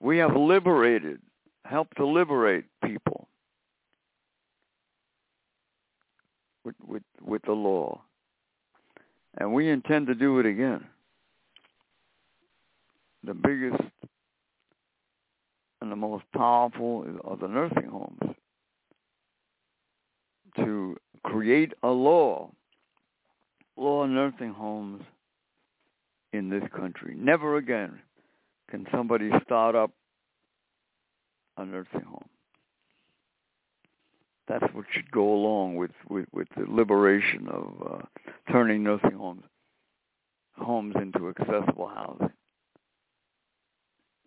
We 0.00 0.18
have 0.18 0.36
liberated, 0.36 1.20
helped 1.64 1.96
to 1.96 2.06
liberate 2.06 2.64
people 2.84 3.28
with, 6.64 6.74
with, 6.86 7.02
with 7.24 7.42
the 7.42 7.52
law. 7.52 8.02
And 9.38 9.52
we 9.52 9.70
intend 9.70 10.08
to 10.08 10.14
do 10.14 10.38
it 10.38 10.46
again. 10.46 10.84
The 13.24 13.34
biggest 13.34 13.82
and 15.80 15.90
the 15.90 15.96
most 15.96 16.24
powerful 16.36 17.06
are 17.24 17.36
the 17.36 17.48
nursing 17.48 17.88
homes 17.88 18.36
to 20.56 20.96
create 21.22 21.72
a 21.82 21.88
law, 21.88 22.50
law 23.76 24.02
on 24.02 24.14
nursing 24.14 24.52
homes 24.52 25.02
in 26.32 26.48
this 26.48 26.64
country. 26.74 27.14
Never 27.16 27.56
again 27.56 27.98
can 28.70 28.86
somebody 28.90 29.30
start 29.44 29.74
up 29.74 29.90
a 31.56 31.64
nursing 31.64 32.02
home. 32.02 32.28
That's 34.48 34.72
what 34.74 34.86
should 34.92 35.10
go 35.10 35.32
along 35.32 35.76
with, 35.76 35.92
with, 36.08 36.26
with 36.32 36.48
the 36.56 36.64
liberation 36.68 37.48
of 37.48 37.72
uh, 37.86 38.52
turning 38.52 38.82
nursing 38.82 39.12
homes 39.12 39.44
homes 40.58 40.94
into 41.00 41.28
accessible 41.28 41.88
housing. 41.88 42.30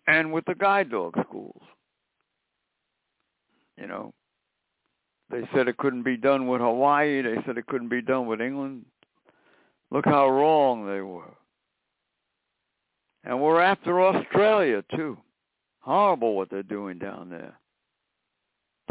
And 0.08 0.32
with 0.32 0.46
the 0.46 0.56
guide 0.56 0.92
dog 0.92 1.16
schools. 1.28 1.62
You 3.78 3.88
know, 3.88 4.14
they 5.30 5.42
said 5.54 5.68
it 5.68 5.78
couldn't 5.78 6.04
be 6.04 6.18
done 6.18 6.48
with 6.48 6.62
Hawaii. 6.62 7.22
They 7.22 7.36
said 7.46 7.58
it 7.58 7.66
couldn't 7.66 7.90
be 7.90 8.02
done 8.02 8.28
with 8.28 8.42
England. 8.42 8.86
Look 9.92 10.06
how 10.06 10.30
wrong 10.30 10.88
they 10.88 11.02
were. 11.02 11.34
And 13.24 13.42
we're 13.42 13.62
after 13.62 14.02
Australia, 14.02 14.84
too. 14.96 15.18
Horrible 15.80 16.36
what 16.36 16.50
they're 16.50 16.64
doing 16.64 17.00
down 17.00 17.30
there. 17.30 17.60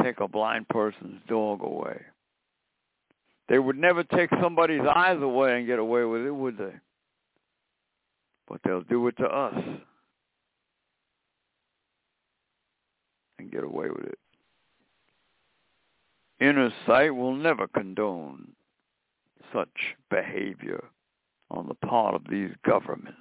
Take 0.02 0.20
a 0.20 0.28
blind 0.28 0.68
person's 0.68 1.20
dog 1.28 1.62
away. 1.62 2.00
They 3.48 3.58
would 3.58 3.76
never 3.76 4.02
take 4.02 4.30
somebody's 4.42 4.80
eyes 4.80 5.20
away 5.20 5.58
and 5.58 5.66
get 5.66 5.78
away 5.78 6.04
with 6.04 6.22
it, 6.22 6.30
would 6.30 6.58
they? 6.58 6.74
But 8.48 8.60
they'll 8.64 8.82
do 8.82 9.06
it 9.06 9.16
to 9.18 9.26
us 9.26 9.54
and 13.38 13.52
get 13.52 13.64
away 13.64 13.88
with 13.88 14.06
it. 14.06 14.18
Inner 16.44 16.70
sight 16.86 17.14
will 17.14 17.34
never 17.34 17.66
condone 17.66 18.48
such 19.50 19.96
behavior 20.10 20.84
on 21.50 21.68
the 21.68 21.74
part 21.74 22.14
of 22.14 22.24
these 22.28 22.50
governments. 22.66 23.18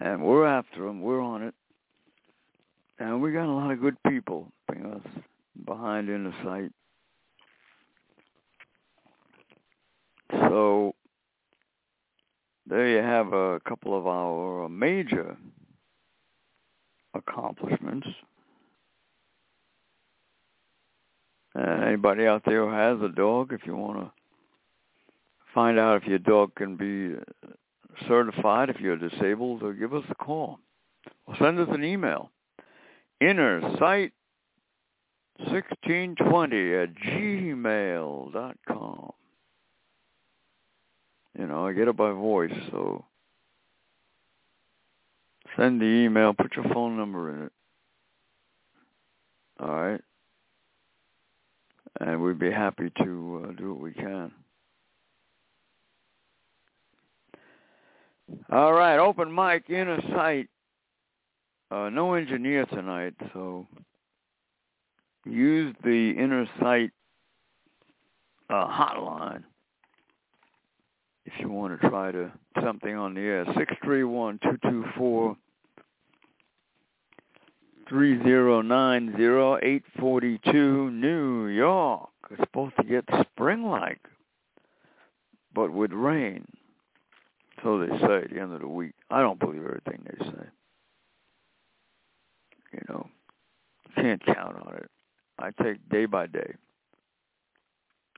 And 0.00 0.22
we're 0.22 0.46
after 0.46 0.86
them. 0.86 1.02
We're 1.02 1.20
on 1.20 1.42
it. 1.42 1.54
And 2.98 3.20
we 3.20 3.32
got 3.32 3.44
a 3.44 3.52
lot 3.52 3.72
of 3.72 3.82
good 3.82 4.02
people 4.08 4.50
us 4.70 5.02
behind 5.66 6.08
inner 6.08 6.34
sight. 6.42 6.70
So 10.30 10.94
there 12.66 12.88
you 12.88 13.02
have 13.02 13.34
a 13.34 13.60
couple 13.68 13.94
of 13.94 14.06
our 14.06 14.70
major 14.70 15.36
accomplishments. 17.12 18.08
And 21.54 21.84
anybody 21.84 22.26
out 22.26 22.42
there 22.44 22.66
who 22.66 22.72
has 22.72 23.00
a 23.02 23.14
dog, 23.14 23.52
if 23.52 23.66
you 23.66 23.76
want 23.76 23.98
to 23.98 24.12
find 25.54 25.78
out 25.78 26.02
if 26.02 26.08
your 26.08 26.18
dog 26.18 26.54
can 26.54 26.76
be 26.76 27.16
certified, 28.08 28.70
if 28.70 28.80
you're 28.80 28.96
disabled, 28.96 29.62
or 29.62 29.74
give 29.74 29.92
us 29.94 30.04
a 30.08 30.14
call. 30.14 30.58
Or 31.26 31.36
send 31.38 31.58
us 31.58 31.68
an 31.70 31.84
email. 31.84 32.30
Innersight 33.22 34.12
1620 35.38 36.74
at 36.74 36.94
gmail 36.94 38.32
dot 38.32 38.56
com. 38.66 39.12
You 41.38 41.46
know, 41.46 41.66
I 41.66 41.72
get 41.72 41.88
it 41.88 41.96
by 41.96 42.12
voice, 42.12 42.52
so 42.70 43.04
send 45.56 45.80
the 45.80 45.86
email, 45.86 46.34
put 46.34 46.56
your 46.56 46.72
phone 46.72 46.96
number 46.96 47.34
in 47.34 47.42
it. 47.44 47.52
All 49.60 49.74
right. 49.74 50.00
And 52.00 52.22
we'd 52.22 52.38
be 52.38 52.50
happy 52.50 52.90
to 53.02 53.44
uh, 53.44 53.52
do 53.52 53.74
what 53.74 53.82
we 53.82 53.92
can. 53.92 54.32
All 58.50 58.72
right, 58.72 58.98
open 58.98 59.34
mic, 59.34 59.68
inner 59.68 60.00
sight. 60.10 60.48
Uh, 61.70 61.88
no 61.88 62.14
engineer 62.14 62.66
tonight, 62.66 63.14
so 63.32 63.66
use 65.24 65.74
the 65.84 66.10
inner 66.10 66.46
sight 66.60 66.90
uh, 68.50 68.66
hotline 68.66 69.42
if 71.24 71.32
you 71.40 71.48
want 71.48 71.80
to 71.80 71.88
try 71.88 72.12
to 72.12 72.30
something 72.62 72.94
on 72.94 73.14
the 73.14 73.20
air. 73.20 73.46
Six 73.56 73.72
three 73.82 74.04
one 74.04 74.38
two 74.42 74.58
two 74.68 74.84
four 74.96 75.36
three 77.92 78.22
zero 78.22 78.62
nine 78.62 79.12
zero 79.18 79.58
eight 79.62 79.82
forty 80.00 80.40
two 80.50 80.90
New 80.90 81.46
York. 81.48 82.08
It's 82.30 82.40
supposed 82.40 82.74
to 82.80 82.84
get 82.84 83.04
spring 83.20 83.64
like, 83.64 84.00
but 85.54 85.70
with 85.70 85.92
rain. 85.92 86.46
So 87.62 87.78
they 87.78 87.88
say 87.98 88.22
at 88.24 88.30
the 88.30 88.40
end 88.40 88.54
of 88.54 88.60
the 88.62 88.68
week. 88.68 88.92
I 89.10 89.20
don't 89.20 89.38
believe 89.38 89.62
everything 89.62 90.06
they 90.06 90.24
say. 90.24 90.46
You 92.72 92.80
know, 92.88 93.06
can't 93.94 94.24
count 94.24 94.56
on 94.56 94.74
it. 94.76 94.90
I 95.38 95.50
take 95.62 95.86
day 95.90 96.06
by 96.06 96.28
day. 96.28 96.54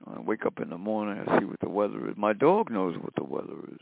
I 0.07 0.21
wake 0.21 0.45
up 0.45 0.61
in 0.61 0.69
the 0.69 0.77
morning, 0.77 1.21
I 1.27 1.39
see 1.39 1.45
what 1.45 1.59
the 1.59 1.69
weather 1.69 2.09
is. 2.09 2.15
My 2.15 2.31
dog 2.31 2.71
knows 2.71 2.95
what 2.97 3.15
the 3.15 3.25
weather 3.25 3.59
is. 3.73 3.79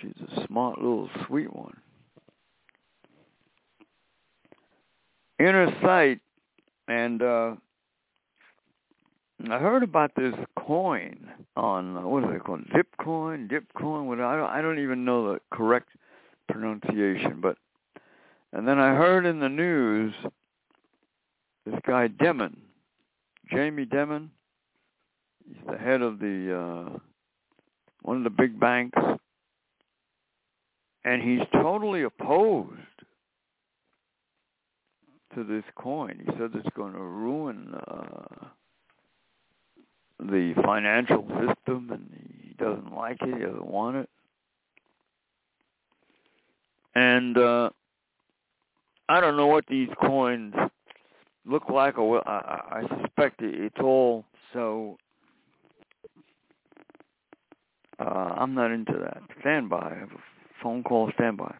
She's 0.00 0.36
a 0.36 0.46
smart 0.46 0.78
little 0.78 1.08
sweet 1.26 1.54
one. 1.54 1.76
Inner 5.42 5.74
sight, 5.82 6.20
and 6.86 7.20
uh, 7.20 7.54
I 9.50 9.58
heard 9.58 9.82
about 9.82 10.12
this 10.14 10.34
coin 10.56 11.28
on 11.56 11.96
uh, 11.96 12.02
what 12.02 12.22
is 12.22 12.30
it 12.36 12.44
called? 12.44 12.62
Zipcoin, 12.66 13.50
Dipcoin. 13.50 14.06
What 14.06 14.20
I 14.20 14.36
don't, 14.36 14.48
I 14.48 14.62
don't 14.62 14.78
even 14.78 15.04
know 15.04 15.32
the 15.32 15.40
correct 15.50 15.88
pronunciation, 16.48 17.40
but 17.40 17.56
and 18.52 18.68
then 18.68 18.78
I 18.78 18.94
heard 18.94 19.26
in 19.26 19.40
the 19.40 19.48
news 19.48 20.14
this 21.66 21.74
guy 21.84 22.06
Dimon, 22.06 22.54
Jamie 23.50 23.86
Dimon. 23.86 24.28
He's 25.44 25.56
the 25.68 25.76
head 25.76 26.02
of 26.02 26.20
the 26.20 26.56
uh, 26.56 26.98
one 28.02 28.18
of 28.18 28.22
the 28.22 28.30
big 28.30 28.60
banks, 28.60 29.00
and 31.04 31.20
he's 31.20 31.44
totally 31.52 32.04
opposed 32.04 32.78
to 35.34 35.44
this 35.44 35.64
coin. 35.76 36.22
He 36.24 36.32
says 36.38 36.50
it's 36.54 36.76
going 36.76 36.92
to 36.92 37.00
ruin. 37.00 37.74
Uh, 37.74 38.46
the 40.28 40.54
financial 40.64 41.26
system 41.28 41.90
and 41.90 42.08
he 42.42 42.54
doesn't 42.54 42.94
like 42.94 43.18
it, 43.22 43.34
he 43.34 43.44
doesn't 43.44 43.66
want 43.66 43.96
it. 43.96 44.08
And 46.94 47.36
uh 47.38 47.70
I 49.08 49.20
don't 49.20 49.36
know 49.36 49.46
what 49.46 49.64
these 49.66 49.88
coins 50.00 50.54
look 51.44 51.68
like 51.68 51.98
or 51.98 52.26
I, 52.28 52.82
I 52.82 53.02
suspect 53.02 53.40
it's 53.42 53.78
all 53.80 54.24
so 54.52 54.96
uh 57.98 58.34
I'm 58.36 58.54
not 58.54 58.70
into 58.70 58.92
that. 58.92 59.22
Stand 59.40 59.70
by. 59.70 59.92
I 59.94 59.98
have 59.98 60.12
a 60.12 60.62
phone 60.62 60.82
call 60.82 61.10
standby. 61.14 61.54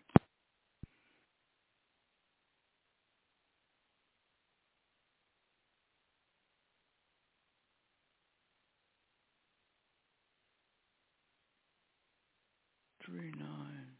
three 13.04 13.32
nine 13.38 13.92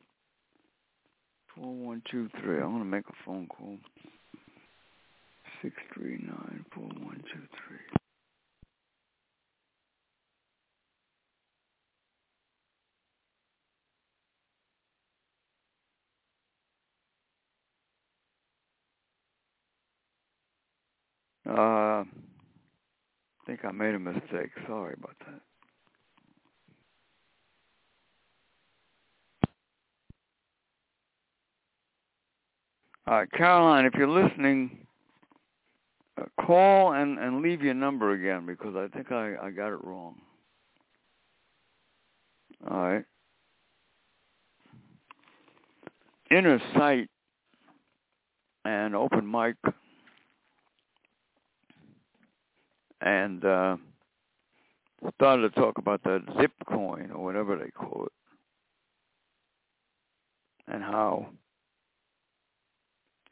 four 1.62 1.74
one 1.74 2.02
two 2.10 2.28
three. 2.42 2.56
I'm 2.58 2.72
gonna 2.72 2.86
make 2.86 3.08
a 3.08 3.14
phone 3.26 3.48
call. 3.48 3.78
Six 5.62 5.74
three 5.94 6.18
nine 6.22 6.64
four 6.74 6.84
one 6.84 7.22
two 7.32 7.42
three. 7.68 8.02
Uh, 21.52 22.04
I 22.04 22.04
think 23.46 23.60
I 23.64 23.72
made 23.72 23.94
a 23.94 23.98
mistake. 23.98 24.50
Sorry 24.68 24.94
about 24.98 25.16
that. 25.26 25.51
Uh, 33.06 33.24
Caroline, 33.36 33.84
if 33.84 33.94
you're 33.94 34.08
listening, 34.08 34.86
uh, 36.20 36.24
call 36.46 36.92
and, 36.92 37.18
and 37.18 37.42
leave 37.42 37.62
your 37.62 37.74
number 37.74 38.12
again 38.12 38.46
because 38.46 38.76
I 38.76 38.86
think 38.94 39.10
I, 39.10 39.34
I 39.42 39.50
got 39.50 39.72
it 39.72 39.82
wrong. 39.84 40.16
All 42.70 42.78
right. 42.78 43.04
Inner 46.30 46.60
sight 46.76 47.08
and 48.64 48.94
open 48.94 49.28
mic 49.28 49.56
and 53.00 53.44
uh, 53.44 53.76
started 55.16 55.52
to 55.52 55.60
talk 55.60 55.78
about 55.78 56.02
that 56.04 56.22
zip 56.40 56.52
coin 56.68 57.10
or 57.12 57.24
whatever 57.24 57.56
they 57.56 57.70
call 57.70 58.06
it 58.06 58.12
and 60.72 60.82
how 60.82 61.26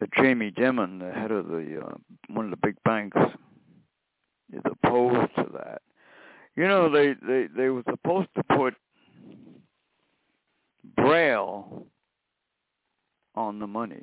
that 0.01 0.13
Jamie 0.15 0.51
Dimon, 0.51 0.99
the 0.99 1.13
head 1.13 1.31
of 1.31 1.47
the 1.49 1.81
uh, 1.85 1.95
one 2.29 2.47
of 2.47 2.51
the 2.51 2.57
big 2.57 2.77
banks, 2.85 3.17
is 4.53 4.63
opposed 4.65 5.35
to 5.37 5.47
that. 5.53 5.83
You 6.57 6.67
know, 6.67 6.91
they 6.91 7.15
they 7.27 7.47
they 7.55 7.69
were 7.69 7.85
supposed 7.89 8.29
to 8.37 8.43
put 8.57 8.75
braille 10.97 11.87
on 13.35 13.59
the 13.59 13.67
money. 13.67 14.03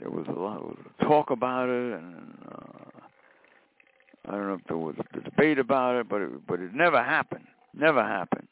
There 0.00 0.10
was 0.10 0.26
a 0.28 0.32
lot 0.32 0.58
of 0.58 0.76
talk 1.06 1.30
about 1.30 1.68
it, 1.68 1.98
and 1.98 2.36
uh, 2.50 3.00
I 4.28 4.32
don't 4.32 4.48
know 4.48 4.54
if 4.54 4.64
there 4.66 4.76
was 4.76 4.96
a 4.98 5.20
debate 5.20 5.58
about 5.58 5.96
it, 5.96 6.08
but 6.08 6.20
it, 6.22 6.46
but 6.46 6.60
it 6.60 6.74
never 6.74 7.02
happened. 7.02 7.46
Never 7.74 8.02
happened. 8.02 8.48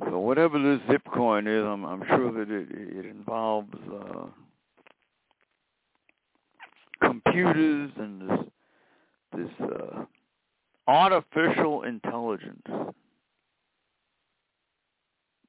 So 0.00 0.18
whatever 0.18 0.58
this 0.58 0.80
Zipcoin 0.88 1.46
is, 1.46 1.64
I'm, 1.64 1.84
I'm 1.84 2.02
sure 2.08 2.32
that 2.32 2.50
it, 2.50 2.68
it 2.70 3.06
involves 3.06 3.74
uh, 3.92 4.26
computers 7.02 7.90
and 7.96 8.28
this 8.28 8.38
this 9.36 9.68
uh, 9.68 10.04
artificial 10.86 11.82
intelligence. 11.84 12.62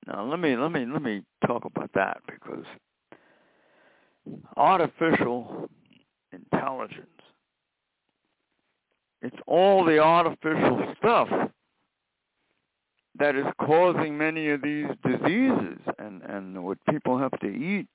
Now 0.07 0.25
let 0.25 0.39
me 0.39 0.55
let 0.55 0.71
me 0.71 0.85
let 0.85 1.01
me 1.01 1.23
talk 1.45 1.65
about 1.65 1.89
that 1.95 2.21
because 2.27 2.65
artificial 4.55 5.69
intelligence 6.31 7.07
it's 9.21 9.37
all 9.47 9.85
the 9.85 9.99
artificial 9.99 10.93
stuff 10.97 11.29
that 13.19 13.35
is 13.35 13.45
causing 13.59 14.17
many 14.17 14.49
of 14.49 14.61
these 14.61 14.87
diseases 15.05 15.77
and 15.99 16.21
and 16.23 16.63
what 16.63 16.77
people 16.89 17.17
have 17.17 17.37
to 17.39 17.47
eat. 17.47 17.87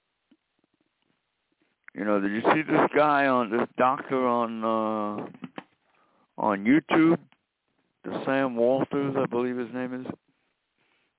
You 1.95 2.05
know 2.05 2.21
did 2.21 2.31
you 2.31 2.43
see 2.53 2.63
this 2.63 2.89
guy 2.95 3.27
on 3.27 3.51
this 3.51 3.69
doctor 3.77 4.27
on 4.27 4.65
uh 4.65 5.27
on 6.39 6.65
YouTube? 6.65 7.19
The 8.05 8.23
Sam 8.25 8.57
Walters 8.57 9.17
I 9.19 9.27
believe 9.27 9.57
his 9.57 9.73
name 9.75 9.95
is. 9.95 10.07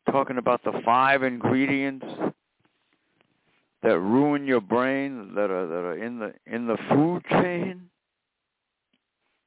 Talking 0.09 0.37
about 0.37 0.63
the 0.63 0.81
five 0.85 1.21
ingredients 1.21 2.05
that 3.83 3.99
ruin 3.99 4.47
your 4.47 4.61
brain 4.61 5.33
that 5.35 5.51
are 5.51 5.67
that 5.67 5.83
are 5.83 6.03
in 6.03 6.19
the 6.19 6.33
in 6.47 6.67
the 6.67 6.77
food 6.89 7.23
chain. 7.29 7.89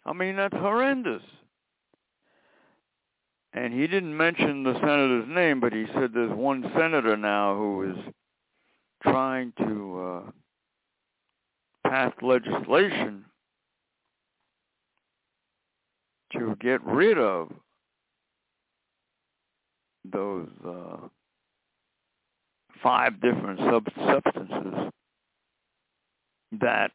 I 0.05 0.13
mean 0.13 0.37
that's 0.37 0.55
horrendous 0.55 1.23
and 3.55 3.75
he 3.75 3.87
didn't 3.87 4.17
mention 4.17 4.63
the 4.63 4.75
senator's 4.75 5.29
name, 5.29 5.61
but 5.61 5.73
he 5.73 5.87
said 5.95 6.13
there's 6.15 6.33
one 6.33 6.71
senator 6.77 7.17
now 7.17 7.55
who 7.57 7.91
is 7.91 7.97
trying 9.03 9.53
to 9.59 10.01
uh, 10.01 10.31
pass 11.89 12.13
legislation 12.23 13.25
to 16.33 16.57
get 16.61 16.83
rid 16.85 17.19
of 17.19 17.51
those 20.11 20.49
uh, 20.67 20.97
five 22.83 23.21
different 23.21 23.61
sub- 23.61 23.89
substances 24.07 24.91
that 26.61 26.91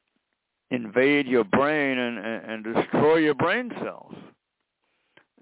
invade 0.72 1.28
your 1.28 1.44
brain 1.44 1.98
and, 1.98 2.18
and, 2.18 2.66
and 2.66 2.76
destroy 2.76 3.18
your 3.18 3.34
brain 3.36 3.72
cells 3.82 4.16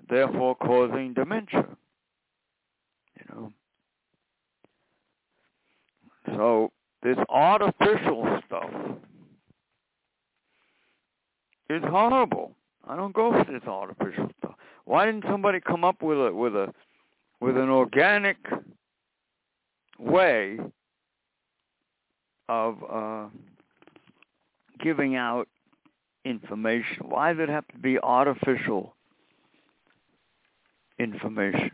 therefore 0.10 0.56
causing 0.56 1.14
dementia. 1.14 1.66
You 3.18 3.26
know. 3.30 3.54
So 6.36 6.72
this 7.04 7.18
artificial 7.30 8.40
stuff 8.48 8.70
is 11.70 11.82
horrible. 11.84 12.56
I 12.88 12.96
don't 12.96 13.14
go 13.14 13.32
for 13.32 13.52
this 13.52 13.68
artificial 13.68 14.30
stuff. 14.40 14.56
Why 14.86 15.06
didn't 15.06 15.26
somebody 15.30 15.60
come 15.60 15.84
up 15.84 16.02
with 16.02 16.18
a 16.18 16.34
with 16.34 16.56
a 16.56 16.74
with 17.40 17.58
an 17.58 17.70
organic 17.70 18.38
way 20.00 20.58
of 22.50 22.78
uh, 22.90 23.26
giving 24.84 25.16
out 25.16 25.48
information? 26.24 26.98
Why 27.08 27.34
does 27.34 27.44
it 27.44 27.50
have 27.50 27.68
to 27.70 27.78
be 27.78 28.00
artificial 28.00 28.95
information. 31.00 31.72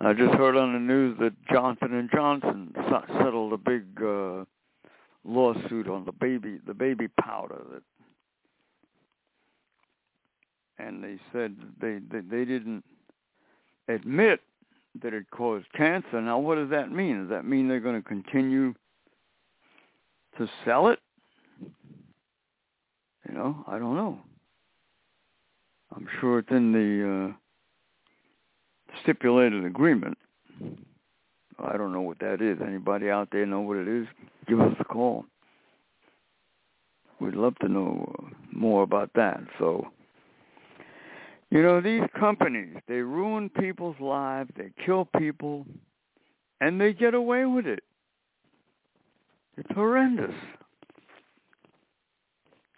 I 0.00 0.12
just 0.14 0.34
heard 0.34 0.56
on 0.56 0.72
the 0.72 0.80
news 0.80 1.16
that 1.20 1.32
Johnson 1.52 1.94
and 1.94 2.10
Johnson 2.10 2.74
settled 3.18 3.52
a 3.52 3.56
big 3.56 3.84
uh, 4.02 4.44
lawsuit 5.24 5.88
on 5.88 6.04
the 6.04 6.12
baby 6.12 6.58
the 6.66 6.74
baby 6.74 7.06
powder 7.20 7.62
that 7.72 7.82
and 10.78 11.04
they 11.04 11.18
said 11.32 11.54
they, 11.80 11.98
they 12.10 12.20
they 12.20 12.44
didn't 12.44 12.84
admit 13.88 14.40
that 15.00 15.14
it 15.14 15.30
caused 15.30 15.66
cancer. 15.72 16.20
Now 16.20 16.38
what 16.38 16.56
does 16.56 16.70
that 16.70 16.90
mean? 16.90 17.20
Does 17.20 17.30
that 17.30 17.44
mean 17.44 17.68
they're 17.68 17.80
going 17.80 18.02
to 18.02 18.06
continue 18.06 18.74
to 20.38 20.48
sell 20.64 20.88
it? 20.88 20.98
You 23.28 23.34
know, 23.34 23.64
I 23.68 23.78
don't 23.78 23.94
know. 23.94 24.18
I'm 25.94 26.06
sure 26.20 26.38
it's 26.38 26.50
in 26.50 26.72
the 26.72 27.32
uh, 27.32 28.96
stipulated 29.02 29.64
agreement. 29.64 30.16
I 31.58 31.76
don't 31.76 31.92
know 31.92 32.00
what 32.00 32.18
that 32.20 32.40
is. 32.40 32.58
Anybody 32.66 33.10
out 33.10 33.28
there 33.30 33.46
know 33.46 33.60
what 33.60 33.76
it 33.76 33.88
is? 33.88 34.06
Give 34.48 34.60
us 34.60 34.74
a 34.80 34.84
call. 34.84 35.24
We'd 37.20 37.34
love 37.34 37.56
to 37.60 37.68
know 37.68 38.14
uh, 38.18 38.28
more 38.50 38.82
about 38.82 39.10
that. 39.14 39.40
So, 39.58 39.86
you 41.50 41.62
know, 41.62 41.80
these 41.80 42.02
companies, 42.18 42.76
they 42.88 42.96
ruin 42.96 43.48
people's 43.48 44.00
lives, 44.00 44.50
they 44.56 44.70
kill 44.84 45.08
people, 45.18 45.66
and 46.60 46.80
they 46.80 46.92
get 46.92 47.14
away 47.14 47.44
with 47.44 47.66
it. 47.66 47.84
It's 49.56 49.70
horrendous. 49.72 50.34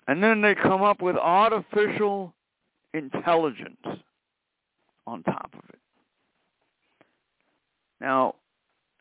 And 0.09 0.23
then 0.23 0.43
they 0.43 0.55
come 0.55 0.83
up 0.83 1.01
with 1.01 1.17
artificial 1.17 2.35
intelligence 2.95 3.85
on 5.07 5.23
top 5.25 5.51
of 5.53 5.69
it. 5.69 5.81
Now, 8.01 8.37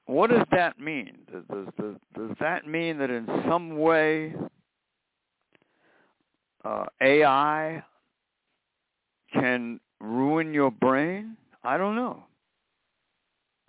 what 0.05 0.29
does 0.29 0.45
that 0.51 0.79
mean? 0.79 1.19
Does, 1.31 1.43
does, 1.79 1.95
does 2.15 2.37
that 2.41 2.67
mean 2.67 2.97
that 2.97 3.09
in 3.09 3.25
some 3.47 3.77
way 3.77 4.33
uh, 6.65 6.85
AI 7.01 7.83
can 9.31 9.79
ruin 10.01 10.53
your 10.53 10.71
brain? 10.71 11.37
I 11.63 11.77
don't 11.77 11.95
know. 11.95 12.23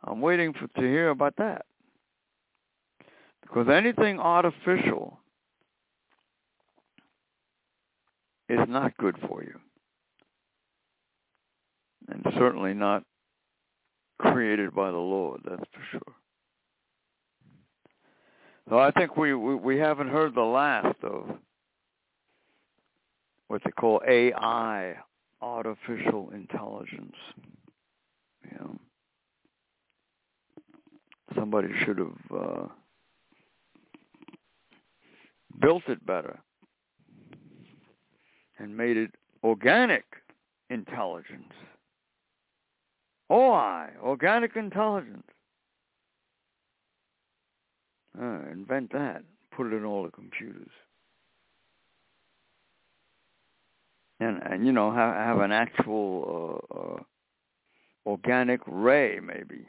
I'm 0.03 0.21
waiting 0.21 0.53
for 0.53 0.67
to 0.81 0.87
hear 0.87 1.11
about 1.11 1.37
that. 1.37 1.67
Because 3.43 3.69
anything 3.69 4.19
artificial 4.19 5.19
is 8.49 8.59
not 8.69 8.97
good 8.99 9.17
for 9.29 9.43
you 9.43 9.59
and 12.09 12.25
certainly 12.37 12.75
not 12.75 13.03
created 14.19 14.75
by 14.75 14.91
the 14.91 14.97
Lord, 14.97 15.41
that's 15.45 15.65
for 15.73 15.83
sure. 15.91 16.15
So 18.69 18.79
I 18.79 18.91
think 18.93 19.17
we, 19.17 19.35
we, 19.35 19.55
we 19.55 19.79
haven't 19.79 20.09
heard 20.09 20.35
the 20.35 20.41
last 20.41 20.97
of 21.03 21.25
what 23.49 23.61
they 23.65 23.71
call 23.73 24.01
AI, 24.09 24.95
artificial 25.43 26.31
intelligence. 26.35 27.15
You 28.51 28.59
know, 28.59 28.79
somebody 31.37 31.69
should 31.85 31.99
have 31.99 32.39
uh, 32.39 32.67
built 35.61 35.83
it 35.89 36.05
better 36.07 36.39
and 38.59 38.77
made 38.77 38.97
it 38.97 39.11
organic 39.43 40.05
intelligence. 40.71 41.53
OI, 43.31 43.89
organic 44.03 44.57
intelligence. 44.57 45.25
Uh, 48.21 48.41
invent 48.53 48.93
that. 48.93 49.23
Put 49.57 49.73
it 49.73 49.77
in 49.77 49.85
all 49.85 50.05
the 50.05 50.11
computers. 50.11 50.71
And, 54.21 54.41
and 54.43 54.67
you 54.67 54.73
know, 54.73 54.93
have, 54.93 55.15
have 55.15 55.39
an 55.41 55.53
actual 55.53 56.65
uh, 56.71 56.79
uh, 56.79 57.03
organic 58.07 58.61
ray, 58.67 59.19
maybe, 59.21 59.67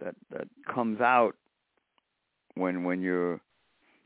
that, 0.00 0.14
that 0.30 0.48
comes 0.72 1.00
out 1.00 1.36
when, 2.54 2.84
when 2.84 3.00
you're 3.00 3.40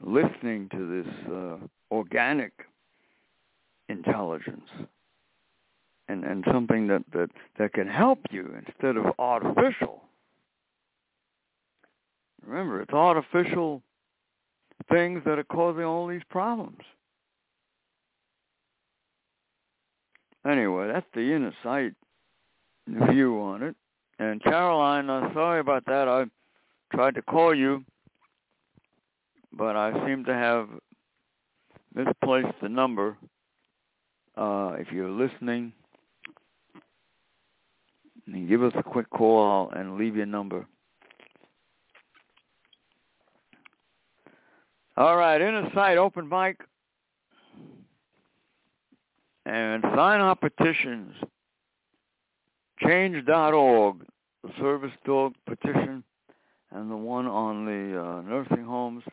listening 0.04 0.68
to 0.70 1.02
this 1.02 1.32
uh, 1.32 1.56
organic 1.90 2.52
intelligence 3.88 4.68
and, 6.08 6.24
and 6.24 6.44
something 6.52 6.86
that, 6.88 7.04
that, 7.12 7.30
that 7.58 7.72
can 7.72 7.88
help 7.88 8.20
you 8.30 8.54
instead 8.66 8.96
of 8.96 9.06
artificial. 9.18 10.02
Remember, 12.44 12.80
it's 12.80 12.92
artificial 12.92 13.82
things 14.90 15.22
that 15.24 15.38
are 15.38 15.44
causing 15.44 15.84
all 15.84 16.06
these 16.06 16.22
problems. 16.30 16.80
Anyway, 20.46 20.86
that's 20.86 21.06
the 21.14 21.32
inner 21.32 21.52
sight 21.62 21.92
view 22.86 23.40
on 23.40 23.62
it. 23.62 23.74
And 24.18 24.42
Caroline, 24.42 25.10
I'm 25.10 25.34
sorry 25.34 25.60
about 25.60 25.84
that. 25.86 26.08
I 26.08 26.24
tried 26.94 27.16
to 27.16 27.22
call 27.22 27.54
you, 27.54 27.84
but 29.52 29.76
I 29.76 30.06
seem 30.06 30.24
to 30.24 30.34
have 30.34 30.68
misplaced 31.94 32.54
the 32.62 32.68
number. 32.68 33.16
Uh, 34.36 34.76
if 34.78 34.92
you're 34.92 35.10
listening, 35.10 35.72
and 38.26 38.48
give 38.48 38.62
us 38.62 38.72
a 38.76 38.82
quick 38.82 39.08
call 39.10 39.70
and 39.70 39.96
leave 39.96 40.16
your 40.16 40.26
number. 40.26 40.66
All 44.96 45.16
right, 45.16 45.40
inner 45.40 45.70
sight 45.74 45.98
open 45.98 46.28
mic. 46.28 46.60
And 49.44 49.82
sign 49.94 50.20
our 50.20 50.34
petitions. 50.34 51.12
Change.org, 52.80 54.04
the 54.42 54.50
service 54.58 54.92
dog 55.04 55.34
petition, 55.46 56.02
and 56.72 56.90
the 56.90 56.96
one 56.96 57.26
on 57.26 57.64
the 57.64 58.02
uh, 58.02 58.22
nursing 58.22 58.64
homes. 58.64 59.04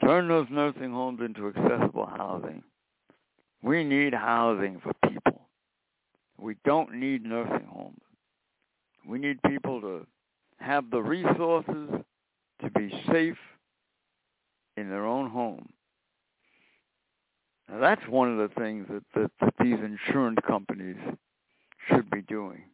Turn 0.00 0.28
those 0.28 0.46
nursing 0.50 0.92
homes 0.92 1.20
into 1.24 1.48
accessible 1.48 2.06
housing. 2.06 2.62
We 3.62 3.84
need 3.84 4.12
housing 4.12 4.80
for. 4.82 4.92
We 6.38 6.56
don't 6.64 6.94
need 6.94 7.24
nursing 7.24 7.66
homes. 7.70 8.00
We 9.06 9.18
need 9.18 9.42
people 9.42 9.80
to 9.80 10.06
have 10.58 10.90
the 10.90 11.02
resources 11.02 11.90
to 12.62 12.70
be 12.70 12.90
safe 13.10 13.38
in 14.76 14.88
their 14.88 15.06
own 15.06 15.30
home. 15.30 15.70
Now 17.68 17.80
that's 17.80 18.06
one 18.08 18.38
of 18.38 18.38
the 18.48 18.54
things 18.60 18.86
that, 18.90 19.02
that, 19.14 19.30
that 19.40 19.54
these 19.60 19.78
insurance 19.78 20.38
companies 20.46 20.96
should 21.88 22.10
be 22.10 22.22
doing. 22.22 22.64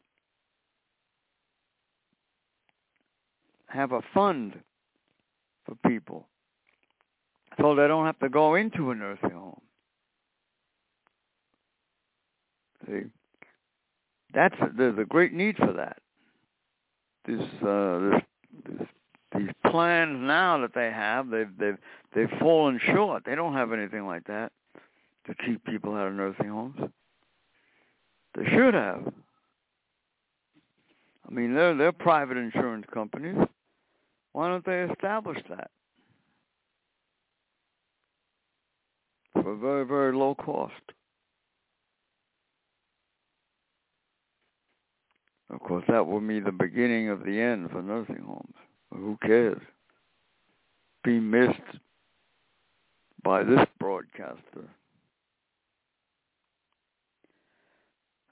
Have 3.67 3.93
a 3.93 4.03
fund 4.15 4.59
for 5.65 5.77
people 5.89 6.27
so 7.61 7.75
they 7.75 7.87
don't 7.87 8.07
have 8.07 8.19
to 8.21 8.29
go 8.29 8.55
into 8.55 8.91
a 8.91 8.95
nursing 8.95 9.31
home. 9.31 9.61
See, 12.87 13.03
that's 14.35 14.55
there's 14.77 14.99
a 14.99 15.05
great 15.05 15.33
need 15.33 15.57
for 15.57 15.73
that. 15.73 15.99
This, 17.27 17.43
uh, 17.63 17.99
this, 17.99 18.23
this, 18.79 18.89
these 19.37 19.71
plans 19.71 20.19
now 20.21 20.59
that 20.61 20.75
they 20.75 20.91
have, 20.91 21.31
they've 21.31 21.51
they've 21.59 21.79
they've 22.15 22.39
fallen 22.39 22.81
short. 22.93 23.25
They 23.25 23.35
don't 23.35 23.55
have 23.55 23.73
anything 23.73 24.07
like 24.07 24.27
that 24.27 24.53
to 25.27 25.35
keep 25.35 25.65
people 25.65 25.95
out 25.95 26.09
of 26.09 26.15
nursing 26.15 26.49
homes. 26.49 26.79
They 28.37 28.45
should 28.45 28.75
have. 28.75 29.13
I 31.29 31.33
mean, 31.33 31.55
they're 31.55 31.75
they're 31.77 31.93
private 31.93 32.37
insurance 32.37 32.87
companies. 32.93 33.37
Why 34.33 34.49
don't 34.49 34.65
they 34.65 34.83
establish 34.83 35.39
that 35.49 35.71
for 39.35 39.57
very 39.57 39.85
very 39.85 40.15
low 40.15 40.35
cost? 40.35 40.75
Of 45.51 45.61
course, 45.61 45.85
that 45.89 46.07
will 46.07 46.21
be 46.21 46.41
the 46.41 46.53
beginning 46.53 47.09
of 47.09 47.25
the 47.25 47.41
end 47.41 47.71
for 47.71 47.83
nursing 47.83 48.23
homes. 48.25 48.55
Who 48.93 49.19
cares? 49.23 49.61
Be 51.03 51.19
missed 51.19 51.59
by 53.23 53.43
this 53.43 53.67
broadcaster. 53.79 54.69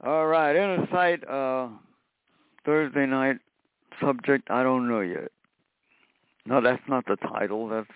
All 0.05 0.27
right, 0.27 0.55
in 0.55 0.63
inner 0.63 0.89
sight, 0.93 1.29
uh, 1.29 1.69
Thursday 2.65 3.07
night 3.07 3.39
subject, 4.01 4.49
I 4.51 4.63
don't 4.63 4.89
know 4.89 5.01
yet. 5.01 5.33
No, 6.47 6.61
that's 6.61 6.83
not 6.89 7.05
the 7.07 7.17
title. 7.17 7.69
That's 7.69 7.89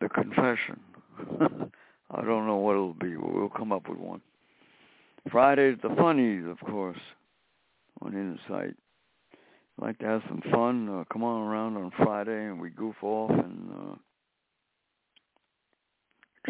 the 0.00 0.08
confession. 0.08 0.80
I 2.10 2.22
don't 2.22 2.46
know 2.46 2.56
what 2.56 2.72
it'll 2.72 2.94
be. 2.94 3.16
We'll 3.16 3.48
come 3.48 3.72
up 3.72 3.88
with 3.88 3.98
one. 3.98 4.20
Friday's 5.30 5.76
the 5.82 5.94
funnies, 5.96 6.44
of 6.46 6.58
course, 6.60 6.98
on 8.02 8.14
Insight. 8.14 8.74
I'd 9.32 9.84
like 9.84 9.98
to 9.98 10.06
have 10.06 10.22
some 10.28 10.42
fun. 10.50 10.88
Uh, 10.88 11.04
come 11.12 11.22
on 11.22 11.46
around 11.48 11.76
on 11.76 11.92
Friday 11.96 12.46
and 12.46 12.60
we 12.60 12.70
goof 12.70 12.96
off 13.02 13.30
and 13.30 13.70
uh, 13.70 13.94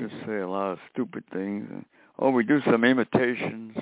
just 0.01 0.14
say 0.26 0.38
a 0.38 0.49
lot 0.49 0.72
of 0.72 0.78
stupid 0.92 1.24
things. 1.32 1.68
Oh, 2.18 2.30
we 2.30 2.44
do 2.44 2.61
some 2.64 2.84
imitations. 2.84 3.76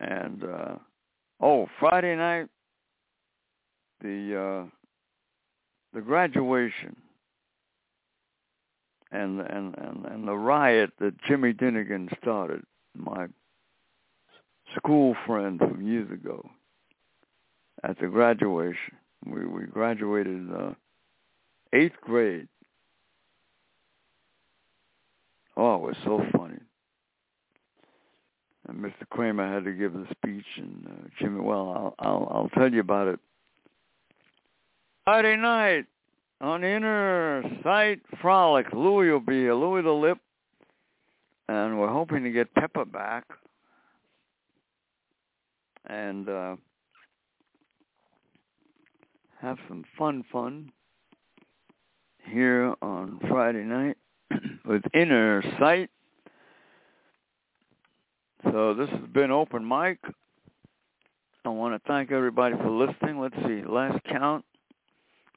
And 0.00 0.42
uh 0.42 0.74
oh, 1.40 1.68
Friday 1.78 2.16
night 2.16 2.48
the 4.00 4.36
uh 4.36 4.70
the 5.94 6.00
graduation 6.00 6.96
and 9.12 9.40
and 9.40 9.76
and, 9.78 10.04
and 10.06 10.26
the 10.26 10.34
riot 10.34 10.90
that 10.98 11.14
Jimmy 11.28 11.52
Dinnigan 11.52 12.08
started, 12.20 12.62
my 12.96 13.26
school 14.76 15.14
friend 15.26 15.58
from 15.58 15.86
years 15.86 16.10
ago 16.10 16.48
at 17.84 17.98
the 17.98 18.06
graduation. 18.08 18.96
We 19.26 19.46
we 19.46 19.66
graduated 19.66 20.48
uh 20.52 20.70
eighth 21.72 22.00
grade 22.00 22.48
Oh, 25.56 25.74
it 25.76 25.82
was 25.82 25.96
so 26.04 26.24
funny. 26.36 26.58
And 28.68 28.78
Mr. 28.78 29.08
Kramer 29.10 29.52
had 29.52 29.64
to 29.64 29.72
give 29.72 29.92
the 29.92 30.06
speech, 30.10 30.46
and 30.56 30.86
uh, 30.86 31.08
Jimmy. 31.18 31.40
Well, 31.40 31.68
I'll, 31.70 31.94
I'll 31.98 32.28
I'll 32.30 32.48
tell 32.50 32.72
you 32.72 32.80
about 32.80 33.08
it. 33.08 33.20
Friday 35.04 35.36
night 35.36 35.86
on 36.40 36.62
Inner 36.62 37.42
Sight 37.64 38.00
Frolic, 38.20 38.72
Louie 38.72 39.10
will 39.10 39.20
be 39.20 39.40
here. 39.40 39.54
Louie 39.54 39.82
the 39.82 39.90
Lip, 39.90 40.18
and 41.48 41.78
we're 41.78 41.92
hoping 41.92 42.22
to 42.22 42.30
get 42.30 42.54
Pepper 42.54 42.84
back, 42.84 43.24
and 45.86 46.28
uh, 46.28 46.56
have 49.40 49.58
some 49.68 49.84
fun, 49.98 50.24
fun 50.32 50.72
here 52.24 52.74
on 52.80 53.18
Friday 53.28 53.64
night 53.64 53.96
with 54.64 54.82
Inner 54.94 55.42
Sight. 55.58 55.90
So 58.44 58.74
this 58.74 58.88
has 58.90 59.08
been 59.12 59.30
Open 59.30 59.66
Mic. 59.66 59.98
I 61.44 61.48
want 61.48 61.74
to 61.74 61.80
thank 61.88 62.12
everybody 62.12 62.54
for 62.56 62.70
listening. 62.70 63.18
Let's 63.18 63.34
see, 63.46 63.62
last 63.68 63.98
count, 64.04 64.44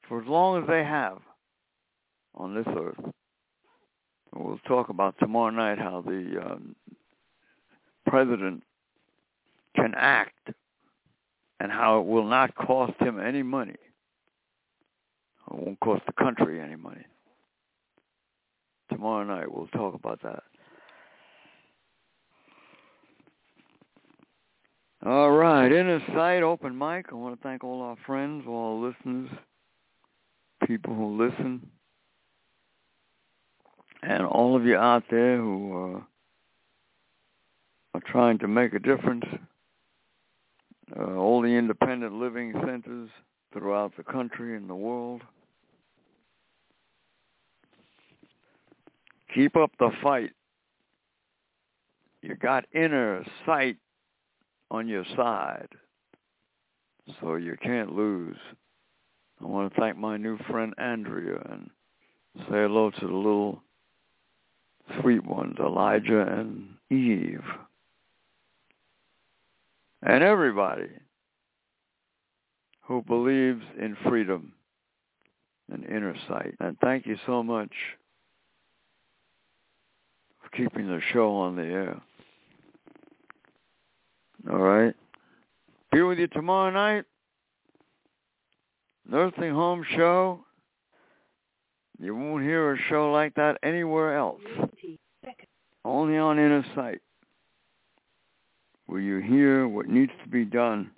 for 0.08 0.22
as 0.22 0.28
long 0.30 0.62
as 0.62 0.70
they 0.70 0.86
have 0.86 1.18
on 2.34 2.56
this 2.56 2.66
earth. 2.78 3.12
We'll 4.34 4.58
talk 4.70 4.88
about 4.88 5.16
tomorrow 5.20 5.50
night 5.50 5.80
how 5.80 6.02
the 6.02 6.42
um, 6.46 6.78
president 8.08 8.64
can 9.76 9.94
act 9.98 10.52
and 11.60 11.74
how 11.74 12.00
it 12.00 12.06
will 12.06 12.24
not 12.24 12.56
cost 12.56 12.94
him 13.02 13.20
any 13.20 13.44
money. 13.44 13.76
It 15.52 15.56
won't 15.58 15.80
cost 15.82 16.04
the 16.06 16.14
country 16.14 16.62
any 16.62 16.78
money. 16.78 17.04
Tomorrow 18.90 19.26
night 19.26 19.54
we'll 19.54 19.68
talk 19.68 19.94
about 19.94 20.22
that. 20.24 20.44
All 25.06 25.32
right, 25.32 25.72
inner 25.72 26.02
sight, 26.14 26.44
open 26.44 26.78
mic. 26.78 27.08
I 27.12 27.16
want 27.16 27.36
to 27.36 27.42
thank 27.42 27.64
all 27.64 27.82
our 27.82 27.96
friends, 28.06 28.44
all 28.48 28.82
our 28.82 28.90
listeners 28.90 29.30
people 30.68 30.94
who 30.94 31.18
listen, 31.18 31.68
and 34.04 34.24
all 34.24 34.56
of 34.56 34.66
you 34.66 34.76
out 34.76 35.04
there 35.10 35.38
who 35.38 35.96
uh, 35.96 36.02
are 37.96 38.04
trying 38.06 38.38
to 38.40 38.48
make 38.48 38.74
a 38.74 38.80
difference. 38.80 39.26
Uh, 40.96 41.16
all 41.16 41.42
the 41.42 41.48
independent 41.48 42.14
living 42.14 42.54
centers 42.66 43.10
throughout 43.54 43.96
the 43.98 44.04
country 44.04 44.56
and 44.56 44.70
the 44.70 44.76
world. 44.76 45.22
Keep 49.34 49.56
up 49.56 49.72
the 49.80 49.92
fight. 50.02 50.32
You 52.22 52.36
got 52.36 52.66
inner 52.74 53.24
sight 53.46 53.78
on 54.72 54.88
your 54.88 55.06
side, 55.16 55.70
so 57.20 57.36
you 57.36 57.56
can't 57.62 57.94
lose. 57.96 58.38
I 59.42 59.46
want 59.46 59.74
to 59.74 59.80
thank 59.80 59.98
my 59.98 60.18
new 60.18 60.38
friend 60.50 60.74
Andrea 60.78 61.42
and 61.50 61.70
say 62.36 62.62
hello 62.62 62.92
to 62.92 63.08
the 63.08 63.14
little 63.14 63.62
sweet 65.02 65.26
ones, 65.26 65.56
Elijah 65.60 66.22
and 66.22 66.76
Eve. 66.90 67.44
And 70.02 70.24
everybody 70.24 70.90
who 72.82 73.02
believes 73.04 73.64
in 73.80 73.96
freedom 74.08 74.54
and 75.72 75.86
inner 75.86 76.16
sight. 76.28 76.56
And 76.60 76.78
thank 76.80 77.06
you 77.06 77.18
so 77.26 77.44
much 77.44 77.72
for 80.42 80.50
keeping 80.58 80.88
the 80.88 81.02
show 81.14 81.36
on 81.36 81.56
the 81.56 81.64
air. 81.64 82.02
All 84.48 84.58
right. 84.58 84.94
Be 85.92 86.02
with 86.02 86.20
you 86.20 86.28
tomorrow 86.28 86.72
night. 86.72 87.06
Nursing 89.08 89.52
Home 89.52 89.84
Show. 89.96 90.46
You 92.00 92.16
won't 92.16 92.44
hear 92.44 92.74
a 92.74 92.78
show 92.90 93.12
like 93.12 93.34
that 93.36 93.58
anywhere 93.64 94.16
else. 94.16 94.42
Only 95.84 96.18
on 96.18 96.38
Inner 96.38 96.64
Sight 96.76 97.02
will 98.88 99.00
you 99.00 99.20
hear 99.20 99.68
what 99.68 99.88
needs 99.88 100.12
to 100.24 100.30
be 100.30 100.46
done. 100.46 100.92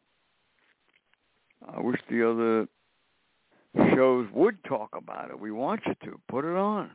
I 1.76 1.80
wish 1.80 2.00
the 2.10 2.30
other 2.30 2.68
shows 3.96 4.28
would 4.34 4.64
talk 4.64 4.90
about 4.94 5.30
it. 5.30 5.40
We 5.40 5.52
want 5.52 5.82
you 5.86 5.96
to. 6.06 6.20
Put 6.28 6.46
it 6.46 6.56
on. 6.56 6.92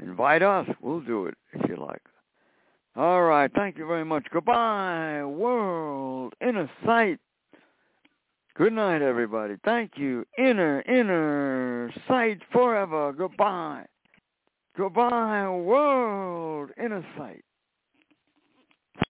Invite 0.00 0.42
us. 0.42 0.66
We'll 0.80 1.00
do 1.00 1.26
it 1.26 1.34
if 1.52 1.68
you 1.68 1.76
like. 1.76 2.02
All 2.94 3.22
right. 3.22 3.50
Thank 3.54 3.78
you 3.78 3.86
very 3.86 4.04
much. 4.04 4.26
Goodbye, 4.30 5.24
world. 5.24 6.34
Inner 6.46 6.70
sight. 6.84 7.18
Good 8.54 8.74
night, 8.74 9.00
everybody. 9.00 9.56
Thank 9.64 9.92
you. 9.96 10.26
Inner, 10.36 10.82
inner 10.82 11.90
sight 12.06 12.42
forever. 12.52 13.12
Goodbye. 13.12 13.86
Goodbye, 14.76 15.48
world. 15.48 16.70
Inner 16.82 17.04
sight. 17.16 17.44